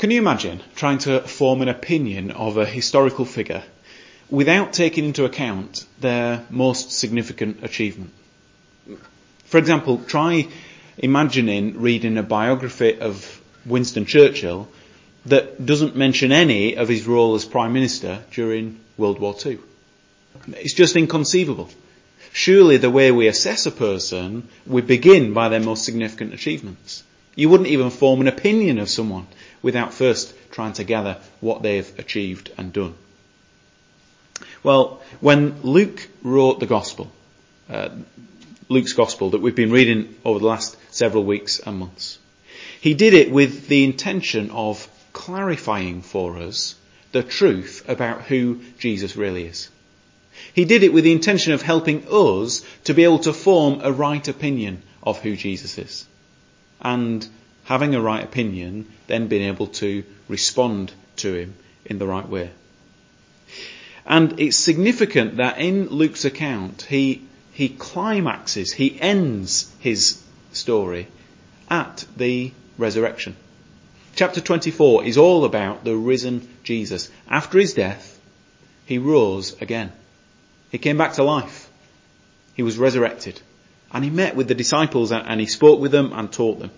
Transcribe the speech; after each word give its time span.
Can 0.00 0.10
you 0.10 0.16
imagine 0.16 0.62
trying 0.76 0.96
to 1.00 1.20
form 1.20 1.60
an 1.60 1.68
opinion 1.68 2.30
of 2.30 2.56
a 2.56 2.64
historical 2.64 3.26
figure 3.26 3.62
without 4.30 4.72
taking 4.72 5.04
into 5.04 5.26
account 5.26 5.84
their 6.00 6.42
most 6.48 6.90
significant 6.90 7.62
achievement? 7.62 8.10
For 9.44 9.58
example, 9.58 9.98
try 10.06 10.48
imagining 10.96 11.82
reading 11.82 12.16
a 12.16 12.22
biography 12.22 12.98
of 12.98 13.42
Winston 13.66 14.06
Churchill 14.06 14.68
that 15.26 15.66
doesn't 15.66 15.96
mention 15.96 16.32
any 16.32 16.78
of 16.78 16.88
his 16.88 17.06
role 17.06 17.34
as 17.34 17.44
Prime 17.44 17.74
Minister 17.74 18.24
during 18.30 18.80
World 18.96 19.18
War 19.18 19.36
II. 19.44 19.58
It's 20.52 20.72
just 20.72 20.96
inconceivable. 20.96 21.68
Surely 22.32 22.78
the 22.78 22.88
way 22.88 23.12
we 23.12 23.28
assess 23.28 23.66
a 23.66 23.70
person, 23.70 24.48
we 24.66 24.80
begin 24.80 25.34
by 25.34 25.50
their 25.50 25.60
most 25.60 25.84
significant 25.84 26.32
achievements. 26.32 27.02
You 27.34 27.48
wouldn't 27.48 27.68
even 27.68 27.90
form 27.90 28.20
an 28.20 28.28
opinion 28.28 28.78
of 28.78 28.88
someone 28.88 29.26
without 29.62 29.94
first 29.94 30.34
trying 30.50 30.72
to 30.74 30.84
gather 30.84 31.18
what 31.40 31.62
they've 31.62 31.98
achieved 31.98 32.50
and 32.56 32.72
done. 32.72 32.94
Well, 34.62 35.00
when 35.20 35.62
Luke 35.62 36.08
wrote 36.22 36.60
the 36.60 36.66
Gospel, 36.66 37.10
uh, 37.68 37.90
Luke's 38.68 38.92
Gospel 38.92 39.30
that 39.30 39.40
we've 39.40 39.54
been 39.54 39.70
reading 39.70 40.14
over 40.24 40.38
the 40.38 40.46
last 40.46 40.76
several 40.90 41.24
weeks 41.24 41.60
and 41.60 41.78
months, 41.78 42.18
he 42.80 42.94
did 42.94 43.14
it 43.14 43.30
with 43.30 43.68
the 43.68 43.84
intention 43.84 44.50
of 44.50 44.88
clarifying 45.12 46.02
for 46.02 46.38
us 46.38 46.74
the 47.12 47.22
truth 47.22 47.84
about 47.88 48.22
who 48.22 48.60
Jesus 48.78 49.16
really 49.16 49.44
is. 49.44 49.68
He 50.54 50.64
did 50.64 50.82
it 50.82 50.92
with 50.92 51.04
the 51.04 51.12
intention 51.12 51.52
of 51.52 51.62
helping 51.62 52.06
us 52.10 52.64
to 52.84 52.94
be 52.94 53.04
able 53.04 53.18
to 53.20 53.32
form 53.32 53.80
a 53.82 53.92
right 53.92 54.26
opinion 54.26 54.82
of 55.02 55.20
who 55.20 55.36
Jesus 55.36 55.78
is. 55.78 56.06
And 56.80 57.26
having 57.64 57.94
a 57.94 58.00
right 58.00 58.24
opinion, 58.24 58.86
then 59.06 59.28
being 59.28 59.48
able 59.48 59.66
to 59.66 60.04
respond 60.28 60.92
to 61.16 61.34
him 61.34 61.54
in 61.84 61.98
the 61.98 62.06
right 62.06 62.28
way. 62.28 62.50
And 64.06 64.40
it's 64.40 64.56
significant 64.56 65.36
that 65.36 65.58
in 65.58 65.88
Luke's 65.88 66.24
account, 66.24 66.82
he, 66.82 67.22
he 67.52 67.68
climaxes, 67.68 68.72
he 68.72 69.00
ends 69.00 69.72
his 69.78 70.20
story 70.52 71.06
at 71.70 72.04
the 72.16 72.52
resurrection. 72.76 73.36
Chapter 74.16 74.40
24 74.40 75.04
is 75.04 75.16
all 75.16 75.44
about 75.44 75.84
the 75.84 75.96
risen 75.96 76.48
Jesus. 76.64 77.08
After 77.28 77.58
his 77.58 77.74
death, 77.74 78.18
he 78.86 78.98
rose 78.98 79.60
again. 79.62 79.92
He 80.70 80.78
came 80.78 80.98
back 80.98 81.14
to 81.14 81.22
life. 81.22 81.68
He 82.54 82.62
was 82.62 82.78
resurrected. 82.78 83.40
And 83.92 84.04
he 84.04 84.10
met 84.10 84.36
with 84.36 84.48
the 84.48 84.54
disciples 84.54 85.12
and 85.12 85.40
he 85.40 85.46
spoke 85.46 85.80
with 85.80 85.92
them 85.92 86.12
and 86.12 86.32
taught 86.32 86.60
them. 86.60 86.70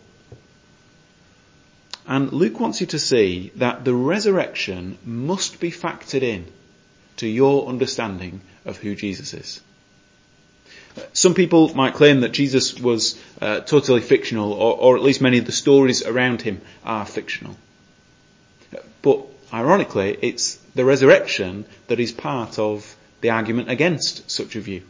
And 2.06 2.32
Luke 2.32 2.58
wants 2.58 2.80
you 2.80 2.86
to 2.88 2.98
see 2.98 3.52
that 3.56 3.84
the 3.84 3.94
resurrection 3.94 4.98
must 5.04 5.60
be 5.60 5.70
factored 5.70 6.22
in 6.22 6.46
to 7.18 7.26
your 7.26 7.68
understanding 7.68 8.40
of 8.64 8.78
who 8.78 8.94
Jesus 8.94 9.34
is. 9.34 9.60
Some 11.12 11.34
people 11.34 11.74
might 11.74 11.94
claim 11.94 12.20
that 12.20 12.32
Jesus 12.32 12.78
was 12.78 13.18
uh, 13.40 13.60
totally 13.60 14.00
fictional, 14.00 14.52
or, 14.52 14.76
or 14.76 14.96
at 14.96 15.02
least 15.02 15.20
many 15.20 15.38
of 15.38 15.46
the 15.46 15.52
stories 15.52 16.02
around 16.04 16.42
him 16.42 16.60
are 16.84 17.06
fictional. 17.06 17.56
But 19.00 19.24
ironically, 19.52 20.18
it's 20.20 20.56
the 20.74 20.84
resurrection 20.84 21.64
that 21.88 22.00
is 22.00 22.12
part 22.12 22.58
of 22.58 22.96
the 23.20 23.30
argument 23.30 23.70
against 23.70 24.30
such 24.30 24.56
a 24.56 24.60
view. 24.60 24.82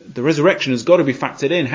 The 0.00 0.22
resurrection 0.22 0.72
has 0.72 0.82
got 0.82 0.98
to 0.98 1.04
be 1.04 1.14
factored 1.14 1.50
in. 1.50 1.66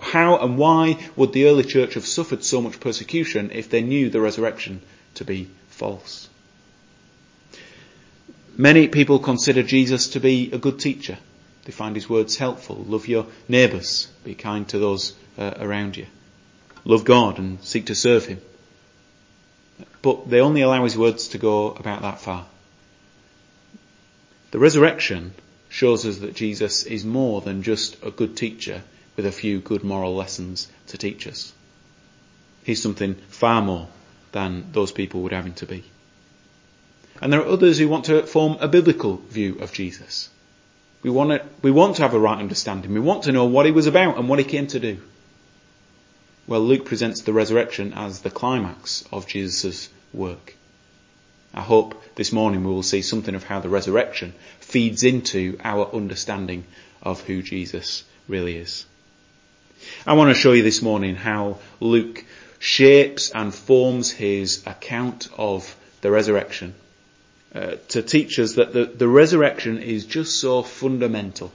How 0.00 0.38
and 0.38 0.58
why 0.58 0.98
would 1.16 1.32
the 1.32 1.46
early 1.46 1.64
church 1.64 1.94
have 1.94 2.06
suffered 2.06 2.44
so 2.44 2.60
much 2.60 2.80
persecution 2.80 3.50
if 3.52 3.70
they 3.70 3.82
knew 3.82 4.10
the 4.10 4.20
resurrection 4.20 4.82
to 5.14 5.24
be 5.24 5.48
false? 5.68 6.28
Many 8.56 8.88
people 8.88 9.18
consider 9.18 9.62
Jesus 9.62 10.08
to 10.08 10.20
be 10.20 10.50
a 10.52 10.58
good 10.58 10.78
teacher. 10.78 11.18
They 11.64 11.72
find 11.72 11.94
his 11.94 12.08
words 12.08 12.36
helpful. 12.36 12.84
Love 12.86 13.08
your 13.08 13.26
neighbours. 13.48 14.08
Be 14.24 14.34
kind 14.34 14.68
to 14.68 14.78
those 14.78 15.14
uh, 15.38 15.54
around 15.58 15.96
you. 15.96 16.06
Love 16.84 17.04
God 17.04 17.38
and 17.38 17.62
seek 17.62 17.86
to 17.86 17.94
serve 17.94 18.26
him. 18.26 18.40
But 20.02 20.28
they 20.28 20.40
only 20.40 20.62
allow 20.62 20.82
his 20.84 20.98
words 20.98 21.28
to 21.28 21.38
go 21.38 21.70
about 21.70 22.02
that 22.02 22.20
far. 22.20 22.46
The 24.50 24.58
resurrection 24.58 25.32
shows 25.72 26.04
us 26.04 26.18
that 26.18 26.34
Jesus 26.34 26.82
is 26.84 27.02
more 27.02 27.40
than 27.40 27.62
just 27.62 27.96
a 28.04 28.10
good 28.10 28.36
teacher 28.36 28.82
with 29.16 29.24
a 29.24 29.32
few 29.32 29.58
good 29.58 29.82
moral 29.82 30.14
lessons 30.14 30.68
to 30.88 30.98
teach 30.98 31.26
us. 31.26 31.50
He's 32.62 32.82
something 32.82 33.14
far 33.30 33.62
more 33.62 33.88
than 34.32 34.70
those 34.72 34.92
people 34.92 35.22
would 35.22 35.32
have 35.32 35.46
him 35.46 35.54
to 35.54 35.66
be. 35.66 35.82
And 37.22 37.32
there 37.32 37.40
are 37.40 37.48
others 37.48 37.78
who 37.78 37.88
want 37.88 38.04
to 38.04 38.26
form 38.26 38.58
a 38.60 38.68
biblical 38.68 39.16
view 39.16 39.60
of 39.60 39.72
Jesus. 39.72 40.28
We 41.02 41.08
want 41.08 41.30
to, 41.30 41.42
we 41.62 41.70
want 41.70 41.96
to 41.96 42.02
have 42.02 42.12
a 42.12 42.18
right 42.18 42.38
understanding. 42.38 42.92
We 42.92 43.00
want 43.00 43.22
to 43.24 43.32
know 43.32 43.46
what 43.46 43.64
he 43.64 43.72
was 43.72 43.86
about 43.86 44.18
and 44.18 44.28
what 44.28 44.38
he 44.38 44.44
came 44.44 44.66
to 44.68 44.78
do. 44.78 44.98
Well, 46.46 46.60
Luke 46.60 46.84
presents 46.84 47.22
the 47.22 47.32
resurrection 47.32 47.94
as 47.94 48.20
the 48.20 48.30
climax 48.30 49.04
of 49.10 49.26
Jesus' 49.26 49.88
work. 50.12 50.54
I 51.54 51.60
hope 51.60 52.02
this 52.14 52.32
morning 52.32 52.64
we 52.64 52.72
will 52.72 52.82
see 52.82 53.02
something 53.02 53.34
of 53.34 53.44
how 53.44 53.60
the 53.60 53.68
resurrection 53.68 54.34
feeds 54.72 55.04
into 55.04 55.58
our 55.62 55.94
understanding 55.94 56.64
of 57.02 57.20
who 57.20 57.42
Jesus 57.42 58.04
really 58.26 58.56
is. 58.56 58.86
I 60.06 60.14
want 60.14 60.34
to 60.34 60.40
show 60.40 60.52
you 60.52 60.62
this 60.62 60.80
morning 60.80 61.14
how 61.14 61.58
Luke 61.80 62.24
shapes 62.58 63.30
and 63.30 63.54
forms 63.54 64.10
his 64.10 64.62
account 64.66 65.28
of 65.36 65.76
the 66.00 66.10
resurrection 66.10 66.74
uh, 67.54 67.72
to 67.88 68.02
teach 68.02 68.38
us 68.38 68.54
that 68.54 68.72
the, 68.72 68.86
the 68.86 69.08
resurrection 69.08 69.78
is 69.78 70.06
just 70.06 70.40
so 70.40 70.62
fundamental 70.62 71.52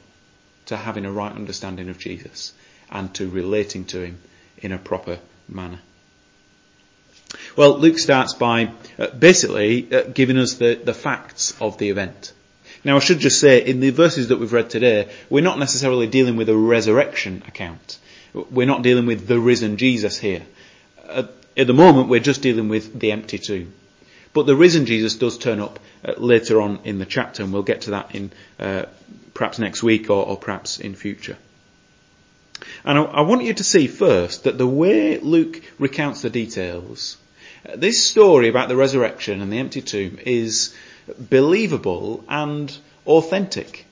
to 0.67 0.77
having 0.77 1.06
a 1.06 1.11
right 1.11 1.33
understanding 1.33 1.89
of 1.89 1.97
Jesus 1.97 2.53
and 2.91 3.11
to 3.16 3.27
relating 3.29 3.85
to 3.85 4.01
him 4.01 4.19
in 4.59 4.72
a 4.72 4.77
proper 4.77 5.17
manner. 5.50 5.79
Well, 7.56 7.79
Luke 7.79 7.97
starts 7.97 8.33
by 8.33 8.73
uh, 9.00 9.07
basically 9.07 9.91
uh, 9.91 10.03
giving 10.03 10.38
us 10.38 10.56
the, 10.56 10.75
the 10.75 10.94
facts 10.94 11.59
of 11.59 11.77
the 11.77 11.89
event. 11.89 12.33
Now, 12.83 12.95
I 12.95 12.99
should 12.99 13.19
just 13.19 13.39
say, 13.39 13.63
in 13.63 13.79
the 13.79 13.89
verses 13.89 14.29
that 14.29 14.39
we've 14.39 14.53
read 14.53 14.69
today, 14.69 15.09
we're 15.29 15.43
not 15.43 15.59
necessarily 15.59 16.07
dealing 16.07 16.35
with 16.35 16.49
a 16.49 16.57
resurrection 16.57 17.43
account. 17.47 17.97
We're 18.33 18.67
not 18.67 18.81
dealing 18.81 19.05
with 19.05 19.27
the 19.27 19.39
risen 19.39 19.77
Jesus 19.77 20.17
here. 20.17 20.43
At, 21.09 21.31
the 21.55 21.73
moment, 21.73 22.09
we're 22.09 22.19
just 22.19 22.41
dealing 22.41 22.69
with 22.69 22.99
the 22.99 23.11
empty 23.11 23.39
tomb. 23.39 23.73
But 24.33 24.45
the 24.45 24.55
risen 24.55 24.85
Jesus 24.85 25.15
does 25.15 25.38
turn 25.38 25.59
up 25.59 25.79
uh, 26.05 26.13
later 26.17 26.61
on 26.61 26.79
in 26.83 26.99
the 26.99 27.05
chapter, 27.05 27.43
and 27.43 27.51
we'll 27.51 27.63
get 27.63 27.81
to 27.81 27.91
that 27.91 28.13
in 28.13 28.31
uh, 28.59 28.85
perhaps 29.33 29.57
next 29.57 29.81
week 29.81 30.09
or, 30.09 30.25
or, 30.25 30.38
perhaps 30.38 30.79
in 30.79 30.94
future. 30.94 31.38
And 32.85 32.99
I, 32.99 33.03
I 33.03 33.21
want 33.21 33.44
you 33.44 33.53
to 33.55 33.63
see 33.63 33.88
first 33.88 34.44
that 34.44 34.57
the 34.57 34.67
way 34.67 35.17
Luke 35.17 35.61
recounts 35.79 36.21
the 36.21 36.29
details 36.29 37.17
this 37.75 38.03
story 38.03 38.47
about 38.47 38.69
the 38.69 38.75
resurrection 38.75 39.41
and 39.41 39.51
the 39.51 39.57
empty 39.57 39.81
tomb 39.81 40.19
is 40.25 40.75
believable 41.29 42.23
and 42.28 42.75
authentic. 43.06 43.85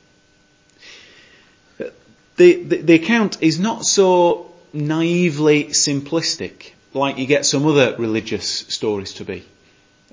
The, 1.77 1.93
the, 2.37 2.81
the, 2.81 2.93
account 2.95 3.41
is 3.41 3.59
not 3.59 3.85
so 3.85 4.51
naively 4.73 5.65
simplistic 5.65 6.71
like 6.93 7.17
you 7.17 7.25
get 7.25 7.45
some 7.45 7.65
other 7.65 7.95
religious 7.97 8.45
stories 8.45 9.13
to 9.15 9.25
be. 9.25 9.45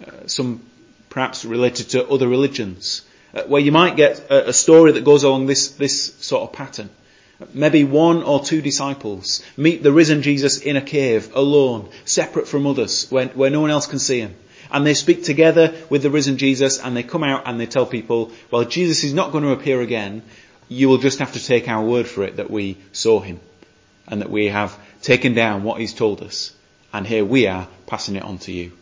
Uh, 0.01 0.11
some 0.27 0.63
perhaps 1.11 1.45
related 1.45 1.91
to 1.91 2.09
other 2.09 2.29
religions, 2.29 3.03
uh, 3.35 3.43
where 3.43 3.61
you 3.61 3.73
might 3.73 3.97
get 3.97 4.19
a, 4.31 4.51
a 4.51 4.53
story 4.53 4.93
that 4.93 5.05
goes 5.05 5.25
along 5.25 5.47
this, 5.47 5.73
this 5.73 6.15
sort 6.15 6.43
of 6.43 6.53
pattern. 6.53 6.91
Maybe 7.53 7.83
one 7.83 8.23
or 8.23 8.43
two 8.43 8.63
disciples 8.63 9.43
meet 9.57 9.83
the 9.83 9.93
risen 9.93 10.23
Jesus 10.23 10.59
in 10.59 10.77
a 10.77 10.81
cave, 10.81 11.35
alone, 11.35 11.89
separate 12.05 12.47
from 12.47 12.67
others, 12.67 13.11
where, 13.11 13.27
where 13.29 13.51
no 13.51 13.61
one 13.61 13.71
else 13.71 13.87
can 13.87 13.99
see 13.99 14.21
him. 14.21 14.35
And 14.73 14.87
they 14.87 14.95
speak 14.95 15.23
together 15.23 15.75
with 15.91 16.03
the 16.03 16.11
risen 16.11 16.39
Jesus 16.39 16.81
and 16.81 16.97
they 16.97 17.03
come 17.03 17.23
out 17.23 17.43
and 17.45 17.61
they 17.61 17.67
tell 17.67 17.85
people, 17.85 18.33
well, 18.51 18.65
Jesus 18.65 19.05
is 19.05 19.13
not 19.13 19.31
going 19.31 19.45
to 19.45 19.53
appear 19.53 19.83
again. 19.83 20.23
You 20.69 20.89
will 20.89 20.97
just 20.97 21.19
have 21.19 21.35
to 21.35 21.45
take 21.45 21.69
our 21.69 21.85
word 21.85 22.09
for 22.09 22.25
it 22.25 22.37
that 22.37 22.51
we 22.51 22.79
saw 22.93 23.21
him 23.21 23.39
and 24.09 24.23
that 24.23 24.31
we 24.31 24.47
have 24.47 24.77
taken 25.03 25.35
down 25.35 25.63
what 25.63 25.79
he's 25.79 25.93
told 25.93 26.23
us. 26.23 26.55
And 26.91 27.07
here 27.07 27.25
we 27.25 27.47
are 27.47 27.69
passing 27.87 28.17
it 28.17 28.23
on 28.23 28.39
to 28.39 28.53
you. 28.53 28.73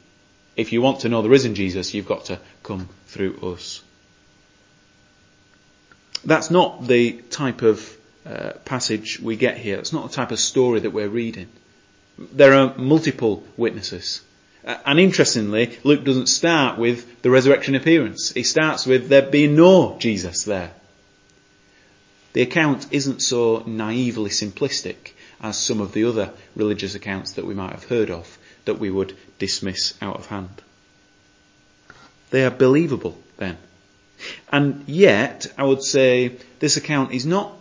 If 0.57 0.73
you 0.73 0.81
want 0.81 1.01
to 1.01 1.09
know 1.09 1.23
the 1.23 1.29
risen 1.29 1.57
Jesus, 1.57 1.93
you've 1.93 2.07
got 2.07 2.27
to 2.27 2.39
come 2.63 2.89
through 3.07 3.39
us. 3.43 3.83
That's 6.25 6.51
not 6.51 6.87
the 6.87 7.13
type 7.31 7.63
of 7.63 7.97
uh, 8.25 8.53
passage 8.65 9.19
we 9.21 9.37
get 9.37 9.57
here. 9.57 9.79
It's 9.79 9.93
not 9.93 10.09
the 10.09 10.15
type 10.15 10.31
of 10.31 10.39
story 10.39 10.81
that 10.81 10.91
we're 10.91 11.09
reading. 11.09 11.49
There 12.19 12.55
are 12.55 12.77
multiple 12.77 13.43
witnesses. 13.57 14.23
Uh, 14.65 14.77
and 14.85 15.01
interestingly, 15.01 15.79
Luke 15.85 16.05
doesn't 16.05 16.27
start 16.27 16.79
with 16.79 17.23
the 17.23 17.31
resurrection 17.31 17.75
appearance. 17.75 18.31
He 18.33 18.43
starts 18.43 18.87
with 18.87 19.09
there 19.09 19.23
being 19.23 19.57
no 19.57 19.97
Jesus 19.99 20.45
there. 20.45 20.73
The 22.33 22.43
account 22.43 22.87
isn't 22.91 23.23
so 23.23 23.65
naively 23.67 24.31
simplistic 24.31 25.13
as 25.41 25.59
some 25.59 25.81
of 25.81 25.93
the 25.93 26.05
other 26.05 26.33
religious 26.55 26.95
accounts 26.95 27.33
that 27.33 27.47
we 27.47 27.55
might 27.55 27.73
have 27.73 27.85
heard 27.85 28.11
of 28.11 28.39
that 28.67 28.79
we 28.79 28.91
would 28.91 29.17
dismiss 29.39 29.95
out 30.03 30.17
of 30.17 30.27
hand. 30.27 30.63
They 32.31 32.45
are 32.45 32.51
believable 32.51 33.19
then. 33.39 33.57
And 34.53 34.85
yet, 34.87 35.47
I 35.57 35.65
would 35.65 35.83
say 35.83 36.37
this 36.59 36.77
account 36.77 37.13
is 37.13 37.27
not, 37.27 37.53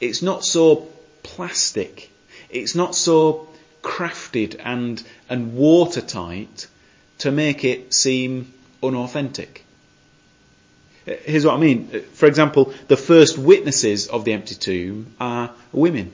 it's 0.00 0.20
not 0.20 0.44
so 0.44 0.88
plastic. 1.22 2.10
It's 2.50 2.74
not 2.74 2.94
so 2.94 3.48
crafted 3.82 4.60
and, 4.64 5.02
and 5.28 5.54
watertight 5.54 6.66
to 7.18 7.30
make 7.30 7.64
it 7.64 7.92
seem 7.92 8.52
unauthentic. 8.82 9.64
Uh, 11.06 11.12
here's 11.24 11.44
what 11.44 11.54
I 11.54 11.58
mean. 11.58 11.90
Uh, 11.92 11.98
for 12.12 12.26
example, 12.26 12.72
the 12.88 12.96
first 12.96 13.38
witnesses 13.38 14.08
of 14.08 14.24
the 14.24 14.32
empty 14.32 14.54
tomb 14.54 15.14
are 15.20 15.50
women. 15.72 16.12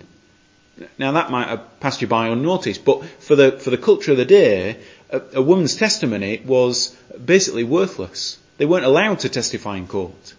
Now 0.99 1.13
that 1.13 1.31
might 1.31 1.49
have 1.49 1.81
passed 1.81 2.03
you 2.03 2.09
by 2.09 2.29
unnoticed, 2.29 2.85
but 2.85 3.05
for 3.21 3.37
the, 3.37 3.53
for 3.53 3.71
the 3.71 3.79
culture 3.79 4.13
of 4.13 4.19
the 4.19 4.25
day, 4.25 4.79
a, 5.11 5.21
a 5.35 5.43
woman's 5.43 5.77
testimony 5.77 6.43
was 6.45 6.97
basically 7.25 7.65
worthless. 7.65 8.39
They 8.57 8.67
weren't 8.67 8.85
allowed 8.85 9.21
to 9.21 9.29
testify 9.29 9.77
in 9.77 9.87
court. 9.87 10.35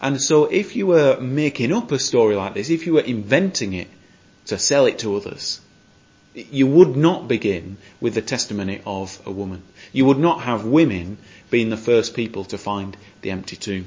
And 0.00 0.20
so 0.20 0.46
if 0.46 0.76
you 0.76 0.86
were 0.86 1.18
making 1.20 1.72
up 1.72 1.92
a 1.92 1.98
story 1.98 2.36
like 2.36 2.54
this, 2.54 2.70
if 2.70 2.86
you 2.86 2.94
were 2.94 3.00
inventing 3.00 3.72
it 3.72 3.88
to 4.46 4.58
sell 4.58 4.86
it 4.86 4.98
to 5.00 5.16
others, 5.16 5.60
you 6.34 6.66
would 6.66 6.96
not 6.96 7.28
begin 7.28 7.76
with 8.00 8.14
the 8.14 8.22
testimony 8.22 8.80
of 8.84 9.20
a 9.24 9.30
woman. 9.30 9.62
You 9.92 10.04
would 10.06 10.18
not 10.18 10.42
have 10.42 10.64
women 10.64 11.18
being 11.50 11.70
the 11.70 11.76
first 11.76 12.14
people 12.14 12.44
to 12.46 12.58
find 12.58 12.96
the 13.22 13.30
empty 13.30 13.56
tomb. 13.56 13.86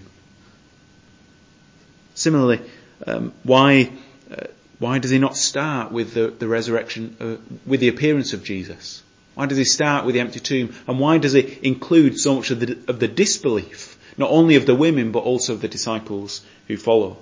Similarly, 2.15 2.61
um, 3.05 3.33
why 3.43 3.91
uh, 4.31 4.47
why 4.79 4.99
does 4.99 5.11
he 5.11 5.17
not 5.17 5.35
start 5.35 5.91
with 5.91 6.13
the, 6.13 6.27
the 6.27 6.47
resurrection, 6.47 7.17
uh, 7.19 7.55
with 7.65 7.79
the 7.79 7.87
appearance 7.87 8.33
of 8.33 8.43
Jesus? 8.43 9.01
Why 9.33 9.45
does 9.45 9.57
he 9.57 9.65
start 9.65 10.05
with 10.05 10.13
the 10.13 10.21
empty 10.21 10.39
tomb? 10.39 10.73
And 10.87 10.99
why 10.99 11.17
does 11.17 11.33
he 11.33 11.59
include 11.63 12.19
so 12.19 12.35
much 12.35 12.51
of 12.51 12.59
the, 12.59 12.77
of 12.87 12.99
the 12.99 13.07
disbelief, 13.07 13.97
not 14.17 14.29
only 14.29 14.55
of 14.55 14.65
the 14.65 14.75
women, 14.75 15.11
but 15.11 15.23
also 15.23 15.53
of 15.53 15.61
the 15.61 15.67
disciples 15.67 16.41
who 16.67 16.77
follow? 16.77 17.17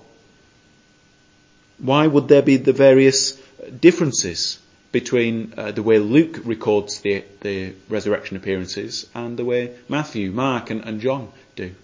Why 1.78 2.08
would 2.08 2.28
there 2.28 2.42
be 2.42 2.58
the 2.58 2.74
various 2.74 3.32
differences 3.80 4.60
between 4.96 5.54
uh, 5.58 5.74
the 5.74 5.84
way 5.84 6.00
Luke 6.00 6.40
records 6.46 7.02
the, 7.02 7.22
the 7.42 7.74
resurrection 7.90 8.38
appearances 8.38 9.06
and 9.14 9.36
the 9.36 9.44
way 9.44 9.76
Matthew, 9.90 10.32
Mark 10.32 10.70
and, 10.70 10.86
and 10.86 11.02
John 11.02 11.34
do? 11.58 11.76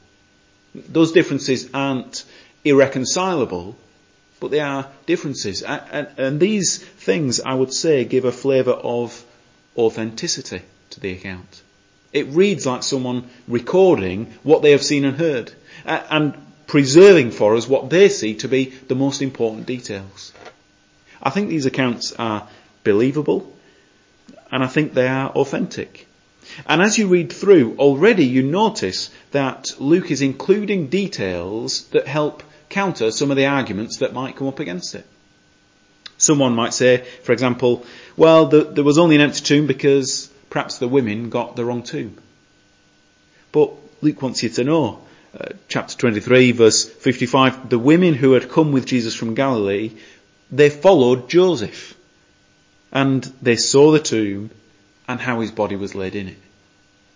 Those 0.74 1.12
differences 1.12 1.70
aren't 1.74 2.24
irreconcilable, 2.64 3.76
but 4.40 4.52
they 4.52 4.62
are 4.62 4.88
differences. 5.08 5.62
And, 5.62 5.82
and, 5.92 6.08
and 6.18 6.40
these 6.40 6.78
things, 6.78 7.42
I 7.42 7.54
would 7.54 7.74
say, 7.74 8.06
give 8.06 8.24
a 8.24 8.32
flavour 8.32 8.72
of 8.72 9.26
authenticity 9.78 10.62
to 10.92 11.02
the 11.02 11.12
account. 11.12 11.64
It 12.14 12.28
reads 12.28 12.66
like 12.66 12.82
someone 12.82 13.30
recording 13.46 14.32
what 14.44 14.62
they 14.62 14.72
have 14.72 14.84
seen 14.84 15.04
and 15.04 15.18
heard 15.18 15.52
and 15.84 16.34
preserving 16.66 17.32
for 17.32 17.58
us 17.58 17.68
what 17.68 17.90
they 17.90 18.08
see 18.08 18.36
to 18.36 18.48
be 18.48 18.70
the 18.88 18.96
most 18.96 19.22
important 19.22 19.66
details. 19.66 20.32
I 21.22 21.30
think 21.30 21.50
these 21.50 21.66
accounts 21.66 22.14
are 22.14 22.48
believable 22.84 23.52
and 24.52 24.64
I 24.64 24.68
think 24.68 24.94
they 24.94 25.08
are 25.08 25.30
authentic. 25.30 26.08
And 26.68 26.82
as 26.82 26.98
you 26.98 27.08
read 27.08 27.32
through, 27.32 27.78
already 27.78 28.26
you 28.26 28.44
notice 28.44 29.10
that 29.32 29.74
Luke 29.80 30.12
is 30.12 30.22
including 30.22 30.88
details 30.88 31.88
that 31.90 32.08
help 32.08 32.44
counter 32.70 33.12
some 33.12 33.32
of 33.32 33.38
the 33.38 33.46
arguments 33.46 33.98
that 33.98 34.14
might 34.14 34.36
come 34.36 34.48
up 34.48 34.60
against 34.60 34.96
it. 34.96 35.06
Someone 36.18 36.54
might 36.54 36.74
say, 36.74 37.06
for 37.24 37.32
example, 37.32 37.86
well, 38.18 38.48
the, 38.48 38.64
there 38.64 38.84
was 38.84 38.98
only 38.98 39.16
an 39.16 39.22
empty 39.22 39.42
tomb 39.42 39.68
because 39.68 40.28
perhaps 40.50 40.78
the 40.78 40.88
women 40.88 41.30
got 41.30 41.56
the 41.56 41.66
wrong 41.66 41.84
tomb. 41.84 42.18
But 43.52 43.72
Luke 44.02 44.22
wants 44.22 44.44
you 44.44 44.50
to 44.50 44.64
know, 44.64 45.02
uh, 45.40 45.54
chapter 45.70 45.96
23 45.98 46.52
verse 46.52 46.84
55, 46.88 47.70
the 47.70 47.80
women 47.80 48.14
who 48.14 48.34
had 48.34 48.50
come 48.50 48.72
with 48.72 48.86
Jesus 48.86 49.16
from 49.16 49.36
Galilee, 49.36 49.92
they 50.52 50.70
followed 50.70 51.30
Joseph. 51.30 51.96
And 52.92 53.24
they 53.42 53.56
saw 53.56 53.92
the 53.92 54.00
tomb 54.00 54.52
and 55.08 55.20
how 55.20 55.40
his 55.40 55.52
body 55.52 55.76
was 55.76 55.96
laid 55.96 56.16
in 56.16 56.30
it. 56.30 56.38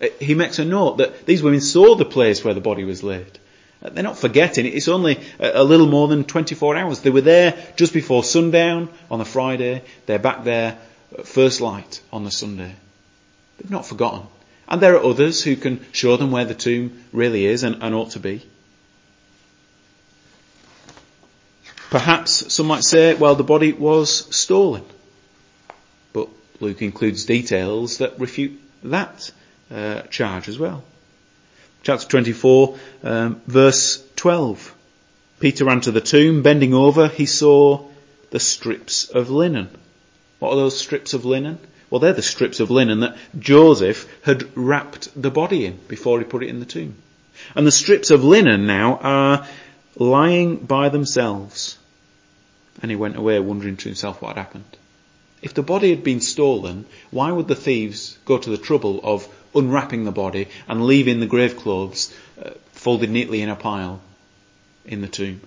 Uh, 0.02 0.08
he 0.20 0.36
makes 0.36 0.60
a 0.60 0.66
note 0.66 0.98
that 0.98 1.26
these 1.26 1.44
women 1.44 1.62
saw 1.62 1.96
the 1.96 2.06
place 2.06 2.44
where 2.44 2.54
the 2.54 2.62
body 2.62 2.84
was 2.84 3.04
laid. 3.04 3.40
Uh, 3.84 3.90
they're 3.90 4.04
not 4.04 4.18
forgetting. 4.18 4.66
It's 4.66 4.88
only 4.88 5.18
uh, 5.40 5.52
a 5.54 5.64
little 5.64 5.88
more 5.88 6.08
than 6.08 6.24
24 6.24 6.78
hours. 6.78 7.00
They 7.02 7.10
were 7.10 7.22
there 7.22 7.58
just 7.76 7.94
before 7.94 8.24
sundown 8.24 8.90
on 9.10 9.20
the 9.20 9.26
Friday. 9.26 9.84
They're 10.06 10.20
back 10.20 10.44
there 10.44 10.78
at 11.18 11.28
first 11.28 11.62
light 11.62 12.02
on 12.12 12.24
the 12.24 12.32
Sunday. 12.32 12.74
They've 13.58 13.72
not 13.72 13.86
forgotten. 13.86 14.28
And 14.68 14.82
there 14.82 14.96
are 14.96 15.04
others 15.04 15.44
who 15.44 15.56
can 15.56 15.86
show 15.92 16.18
them 16.18 16.32
where 16.32 16.46
the 16.46 16.56
tomb 16.56 17.04
really 17.14 17.46
is 17.46 17.64
and, 17.64 17.84
and 17.84 17.94
ought 17.94 18.12
to 18.12 18.20
be. 18.20 18.44
Perhaps 21.92 22.52
some 22.54 22.66
might 22.66 22.84
say, 22.84 23.14
well, 23.14 23.36
the 23.36 23.44
body 23.44 23.72
was 23.72 24.36
stolen. 24.36 24.84
Luke 26.60 26.82
includes 26.82 27.26
details 27.26 28.00
that 28.00 28.20
refute 28.20 28.60
that 28.84 29.32
uh, 29.72 30.02
charge 30.04 30.48
as 30.48 30.60
well 30.60 30.84
chapter 31.86 32.08
24, 32.08 32.78
um, 33.04 33.42
verse 33.46 34.04
12. 34.16 34.76
Peter 35.40 35.66
ran 35.66 35.82
to 35.82 35.92
the 35.92 36.02
tomb, 36.02 36.42
bending 36.42 36.74
over, 36.74 37.08
he 37.08 37.28
saw 37.28 37.88
the 38.32 38.40
strips 38.40 39.08
of 39.10 39.30
linen. 39.30 39.70
What 40.40 40.52
are 40.52 40.56
those 40.56 40.78
strips 40.78 41.14
of 41.14 41.26
linen? 41.26 41.60
Well, 41.90 42.00
they're 42.00 42.14
the 42.14 42.24
strips 42.24 42.60
of 42.60 42.72
linen 42.72 43.02
that 43.02 43.18
Joseph 43.38 44.08
had 44.24 44.58
wrapped 44.58 45.10
the 45.20 45.30
body 45.30 45.66
in 45.66 45.80
before 45.88 46.18
he 46.18 46.26
put 46.26 46.44
it 46.44 46.50
in 46.50 46.60
the 46.60 46.66
tomb. 46.66 46.96
And 47.54 47.68
the 47.68 47.72
strips 47.72 48.10
of 48.10 48.24
linen 48.24 48.66
now 48.66 48.98
are 48.98 49.48
lying 49.96 50.58
by 50.58 50.90
themselves. 50.90 51.78
And 52.82 52.90
he 52.90 52.98
went 52.98 53.16
away 53.16 53.40
wondering 53.40 53.78
to 53.78 53.90
himself 53.90 54.22
what 54.22 54.36
had 54.36 54.42
happened. 54.42 54.78
If 55.46 55.54
the 55.54 55.62
body 55.62 55.92
had 55.92 56.04
been 56.04 56.22
stolen, 56.22 56.88
why 57.12 57.32
would 57.32 57.48
the 57.48 57.56
thieves 57.56 58.18
go 58.26 58.40
to 58.40 58.50
the 58.50 58.58
trouble 58.58 59.00
of 59.04 59.30
unwrapping 59.54 60.04
the 60.04 60.12
body 60.12 60.48
and 60.68 60.88
leaving 60.88 61.20
the 61.20 61.28
grave 61.28 61.56
clothes 61.56 62.12
uh, 62.44 62.50
folded 62.72 63.12
neatly 63.12 63.44
in 63.44 63.50
a 63.50 63.56
pile 63.56 64.02
in 64.86 65.02
the 65.02 65.08
tomb. 65.08 65.42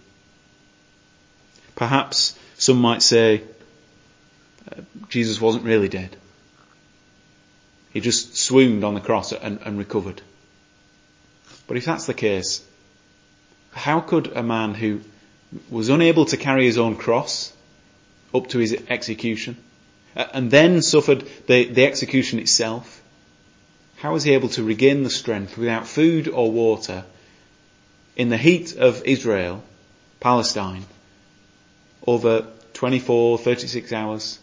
Perhaps 1.74 2.38
some 2.56 2.80
might 2.80 3.02
say 3.02 3.42
uh, 4.70 4.82
Jesus 5.08 5.40
wasn't 5.40 5.64
really 5.64 5.88
dead. 5.88 6.16
He 7.92 7.98
just 7.98 8.36
swooned 8.36 8.84
on 8.84 8.94
the 8.94 9.00
cross 9.00 9.32
and, 9.32 9.58
and 9.64 9.78
recovered. 9.78 10.22
But 11.66 11.76
if 11.76 11.84
that's 11.84 12.06
the 12.06 12.14
case, 12.14 12.64
how 13.72 13.98
could 13.98 14.28
a 14.28 14.44
man 14.44 14.74
who 14.74 15.00
was 15.68 15.88
unable 15.88 16.26
to 16.26 16.36
carry 16.36 16.66
his 16.66 16.78
own 16.78 16.94
cross 16.94 17.52
up 18.32 18.46
to 18.50 18.58
his 18.58 18.80
execution 18.88 19.56
and 20.18 20.50
then 20.50 20.82
suffered 20.82 21.24
the, 21.46 21.64
the 21.64 21.86
execution 21.86 22.38
itself 22.38 22.98
how 23.98 24.12
was 24.12 24.22
he 24.22 24.32
able 24.32 24.48
to 24.48 24.62
regain 24.62 25.02
the 25.02 25.10
strength 25.10 25.58
without 25.58 25.86
food 25.86 26.28
or 26.28 26.52
water 26.52 27.04
in 28.16 28.28
the 28.28 28.36
heat 28.36 28.76
of 28.76 29.02
Israel, 29.04 29.62
Palestine, 30.20 30.84
over 32.06 32.46
24, 32.74 33.38
36 33.38 33.92
hours 33.92 34.38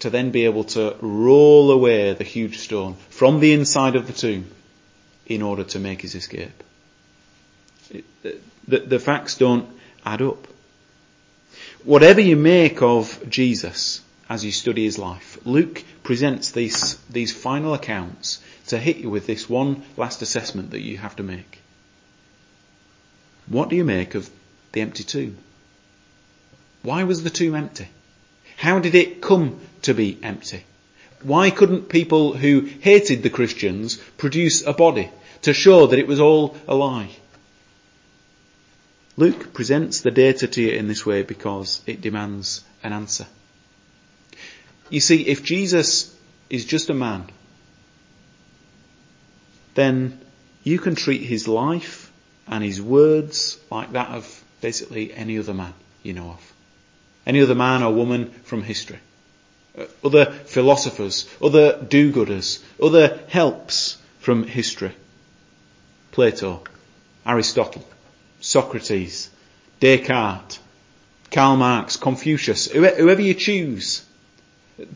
to 0.00 0.10
then 0.10 0.30
be 0.30 0.44
able 0.44 0.64
to 0.64 0.94
roll 1.00 1.72
away 1.72 2.12
the 2.12 2.24
huge 2.24 2.58
stone 2.58 2.96
from 3.10 3.40
the 3.40 3.52
inside 3.52 3.96
of 3.96 4.06
the 4.06 4.12
tomb 4.12 4.48
in 5.26 5.42
order 5.42 5.64
to 5.64 5.78
make 5.78 6.02
his 6.02 6.14
escape? 6.14 6.62
the, 8.22 8.78
the 8.78 8.98
facts 9.00 9.36
don't 9.36 9.68
add 10.06 10.22
up. 10.22 10.46
Whatever 11.82 12.20
you 12.20 12.36
make 12.36 12.82
of 12.82 13.28
Jesus 13.28 14.00
as 14.30 14.44
you 14.44 14.52
study 14.52 14.84
his 14.84 14.96
life, 14.96 15.38
Luke 15.44 15.82
presents 16.04 16.52
these, 16.52 16.96
these 17.10 17.36
final 17.36 17.74
accounts 17.74 18.40
to 18.68 18.78
hit 18.78 18.98
you 18.98 19.10
with 19.10 19.26
this 19.26 19.50
one 19.50 19.82
last 19.96 20.22
assessment 20.22 20.70
that 20.70 20.82
you 20.82 20.96
have 20.96 21.16
to 21.16 21.24
make. 21.24 21.58
What 23.48 23.68
do 23.68 23.74
you 23.74 23.84
make 23.84 24.14
of 24.14 24.30
the 24.70 24.82
empty 24.82 25.02
tomb? 25.02 25.36
Why 26.82 27.02
was 27.02 27.24
the 27.24 27.30
tomb 27.30 27.56
empty? 27.56 27.88
How 28.56 28.78
did 28.78 28.94
it 28.94 29.20
come 29.20 29.58
to 29.82 29.94
be 29.94 30.16
empty? 30.22 30.62
Why 31.22 31.50
couldn't 31.50 31.88
people 31.88 32.32
who 32.32 32.60
hated 32.60 33.24
the 33.24 33.30
Christians 33.30 33.96
produce 34.16 34.64
a 34.64 34.72
body 34.72 35.10
to 35.42 35.52
show 35.52 35.88
that 35.88 35.98
it 35.98 36.06
was 36.06 36.20
all 36.20 36.56
a 36.68 36.74
lie? 36.76 37.10
Luke 39.16 39.52
presents 39.52 40.02
the 40.02 40.12
data 40.12 40.46
to 40.46 40.62
you 40.62 40.70
in 40.70 40.86
this 40.86 41.04
way 41.04 41.24
because 41.24 41.82
it 41.84 42.00
demands 42.00 42.62
an 42.84 42.92
answer. 42.92 43.26
You 44.90 45.00
see, 45.00 45.26
if 45.26 45.42
Jesus 45.42 46.14
is 46.50 46.64
just 46.64 46.90
a 46.90 46.94
man 46.94 47.26
then 49.74 50.20
you 50.64 50.78
can 50.78 50.94
treat 50.94 51.22
his 51.22 51.48
life 51.48 52.12
and 52.46 52.62
his 52.62 52.82
words 52.82 53.58
like 53.70 53.92
that 53.92 54.08
of 54.08 54.44
basically 54.60 55.12
any 55.14 55.38
other 55.38 55.54
man 55.54 55.72
you 56.02 56.12
know 56.12 56.30
of. 56.30 56.52
Any 57.26 57.40
other 57.40 57.54
man 57.54 57.82
or 57.82 57.92
woman 57.92 58.30
from 58.44 58.62
history. 58.62 58.98
uh, 59.78 59.84
other 60.04 60.26
philosophers, 60.26 61.28
other 61.40 61.80
do-gooders, 61.82 62.62
other 62.82 63.20
helps 63.28 63.96
from 64.18 64.44
history. 64.44 64.92
Plato, 66.12 66.64
Aristotle, 67.24 67.86
Socrates, 68.40 69.30
Descartes, 69.78 70.58
Karl 71.30 71.56
Marx, 71.56 71.96
Confucius, 71.96 72.66
whoever 72.66 73.22
you 73.22 73.34
choose. 73.34 74.04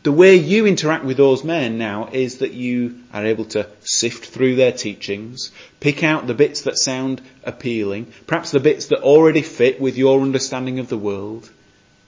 The 0.03 0.11
way 0.11 0.35
you 0.35 0.65
interact 0.65 1.03
with 1.03 1.17
those 1.17 1.43
men 1.43 1.77
now 1.77 2.09
is 2.11 2.39
that 2.39 2.53
you 2.53 3.01
are 3.13 3.25
able 3.25 3.45
to 3.45 3.67
sift 3.81 4.25
through 4.25 4.55
their 4.55 4.71
teachings, 4.71 5.51
pick 5.79 6.03
out 6.03 6.25
the 6.25 6.33
bits 6.33 6.61
that 6.61 6.79
sound 6.79 7.21
appealing, 7.43 8.11
perhaps 8.25 8.49
the 8.49 8.59
bits 8.59 8.87
that 8.87 9.03
already 9.03 9.43
fit 9.43 9.79
with 9.79 9.97
your 9.97 10.21
understanding 10.21 10.79
of 10.79 10.89
the 10.89 10.97
world, 10.97 11.49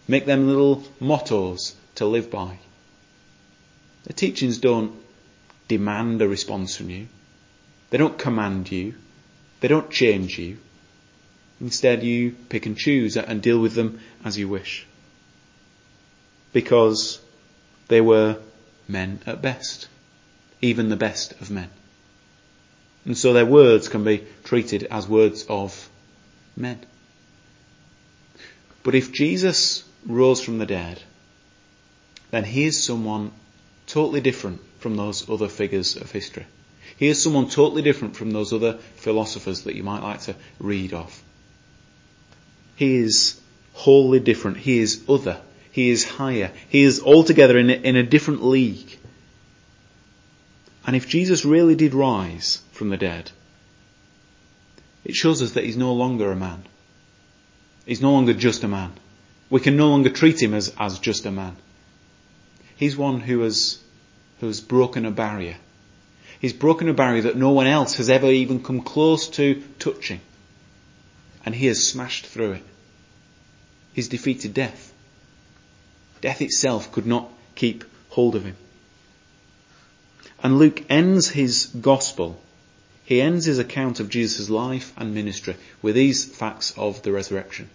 make 0.07 0.25
them 0.25 0.47
little 0.47 0.83
mottos 0.99 1.75
to 1.95 2.05
live 2.05 2.31
by. 2.31 2.57
The 4.05 4.13
teachings 4.13 4.57
don't 4.57 4.93
demand 5.67 6.21
a 6.21 6.27
response 6.27 6.75
from 6.75 6.89
you. 6.89 7.07
They 7.91 7.97
don't 7.97 8.17
command 8.17 8.71
you. 8.71 8.95
They 9.59 9.67
don't 9.67 9.91
change 9.91 10.39
you. 10.39 10.57
Instead, 11.61 12.03
you 12.03 12.31
pick 12.49 12.65
and 12.65 12.77
choose 12.77 13.17
and 13.17 13.41
deal 13.41 13.59
with 13.59 13.73
them 13.73 13.99
as 14.23 14.37
you 14.37 14.47
wish. 14.47 14.85
Because 16.53 17.19
they 17.87 18.01
were 18.01 18.37
men 18.87 19.21
at 19.25 19.41
best, 19.41 19.87
even 20.61 20.89
the 20.89 20.95
best 20.95 21.33
of 21.41 21.49
men. 21.49 21.69
And 23.05 23.17
so 23.17 23.33
their 23.33 23.45
words 23.45 23.87
can 23.87 24.03
be 24.03 24.23
treated 24.43 24.83
as 24.83 25.07
words 25.07 25.45
of 25.47 25.89
men. 26.55 26.79
But 28.83 28.95
if 28.95 29.11
Jesus 29.11 29.83
rose 30.05 30.41
from 30.41 30.57
the 30.57 30.65
dead, 30.65 31.01
then 32.31 32.43
he 32.43 32.65
is 32.65 32.83
someone 32.83 33.31
totally 33.85 34.21
different 34.21 34.61
from 34.79 34.95
those 34.95 35.29
other 35.29 35.47
figures 35.47 35.95
of 35.95 36.11
history. 36.11 36.45
He 36.97 37.07
is 37.07 37.21
someone 37.21 37.49
totally 37.49 37.81
different 37.81 38.15
from 38.15 38.31
those 38.31 38.53
other 38.53 38.73
philosophers 38.95 39.63
that 39.63 39.75
you 39.75 39.83
might 39.83 40.01
like 40.01 40.21
to 40.21 40.35
read 40.59 40.93
of. 40.93 41.21
He 42.75 42.97
is 42.97 43.39
wholly 43.73 44.19
different. 44.19 44.57
He 44.57 44.79
is 44.79 45.03
other. 45.07 45.39
He 45.77 45.91
is 45.91 46.05
higher. 46.05 46.51
He 46.69 46.81
is 46.81 47.03
altogether 47.03 47.55
in 47.55 47.69
a, 47.69 47.73
in 47.73 47.95
a 47.95 48.01
different 48.01 48.43
league. 48.43 48.97
And 50.87 50.95
if 50.95 51.07
Jesus 51.07 51.45
really 51.45 51.75
did 51.75 51.93
rise 51.93 52.63
from 52.71 52.89
the 52.89 52.97
dead, 52.97 53.29
it 55.05 55.13
shows 55.13 55.43
us 55.43 55.51
that 55.51 55.65
he's 55.65 55.77
no 55.77 55.93
longer 55.93 56.31
a 56.31 56.35
man. 56.35 56.63
He's 57.85 58.01
no 58.01 58.11
longer 58.11 58.33
just 58.33 58.63
a 58.63 58.67
man. 58.67 58.93
We 59.51 59.59
can 59.59 59.77
no 59.77 59.89
longer 59.89 60.09
treat 60.09 60.41
him 60.41 60.55
as, 60.55 60.73
as 60.79 60.97
just 60.97 61.27
a 61.27 61.31
man. 61.31 61.55
He's 62.75 62.97
one 62.97 63.19
who 63.19 63.41
has, 63.41 63.77
who 64.39 64.47
has 64.47 64.61
broken 64.61 65.05
a 65.05 65.11
barrier. 65.11 65.57
He's 66.39 66.53
broken 66.53 66.89
a 66.89 66.93
barrier 66.95 67.21
that 67.21 67.37
no 67.37 67.51
one 67.51 67.67
else 67.67 67.97
has 67.97 68.09
ever 68.09 68.31
even 68.31 68.63
come 68.63 68.81
close 68.81 69.29
to 69.29 69.61
touching. 69.77 70.21
And 71.45 71.53
he 71.53 71.67
has 71.67 71.87
smashed 71.87 72.25
through 72.25 72.53
it. 72.53 72.63
He's 73.93 74.07
defeated 74.07 74.55
death. 74.55 74.86
Death 76.21 76.41
itself 76.41 76.91
could 76.91 77.05
not 77.05 77.31
keep 77.55 77.83
hold 78.09 78.35
of 78.35 78.45
him. 78.45 78.55
And 80.43 80.59
Luke 80.59 80.83
ends 80.89 81.29
his 81.29 81.65
gospel, 81.65 82.39
he 83.05 83.21
ends 83.21 83.45
his 83.45 83.59
account 83.59 83.99
of 83.99 84.09
Jesus' 84.09 84.49
life 84.49 84.93
and 84.97 85.13
ministry 85.13 85.55
with 85.81 85.95
these 85.95 86.25
facts 86.25 86.73
of 86.77 87.01
the 87.03 87.11
resurrection. 87.11 87.69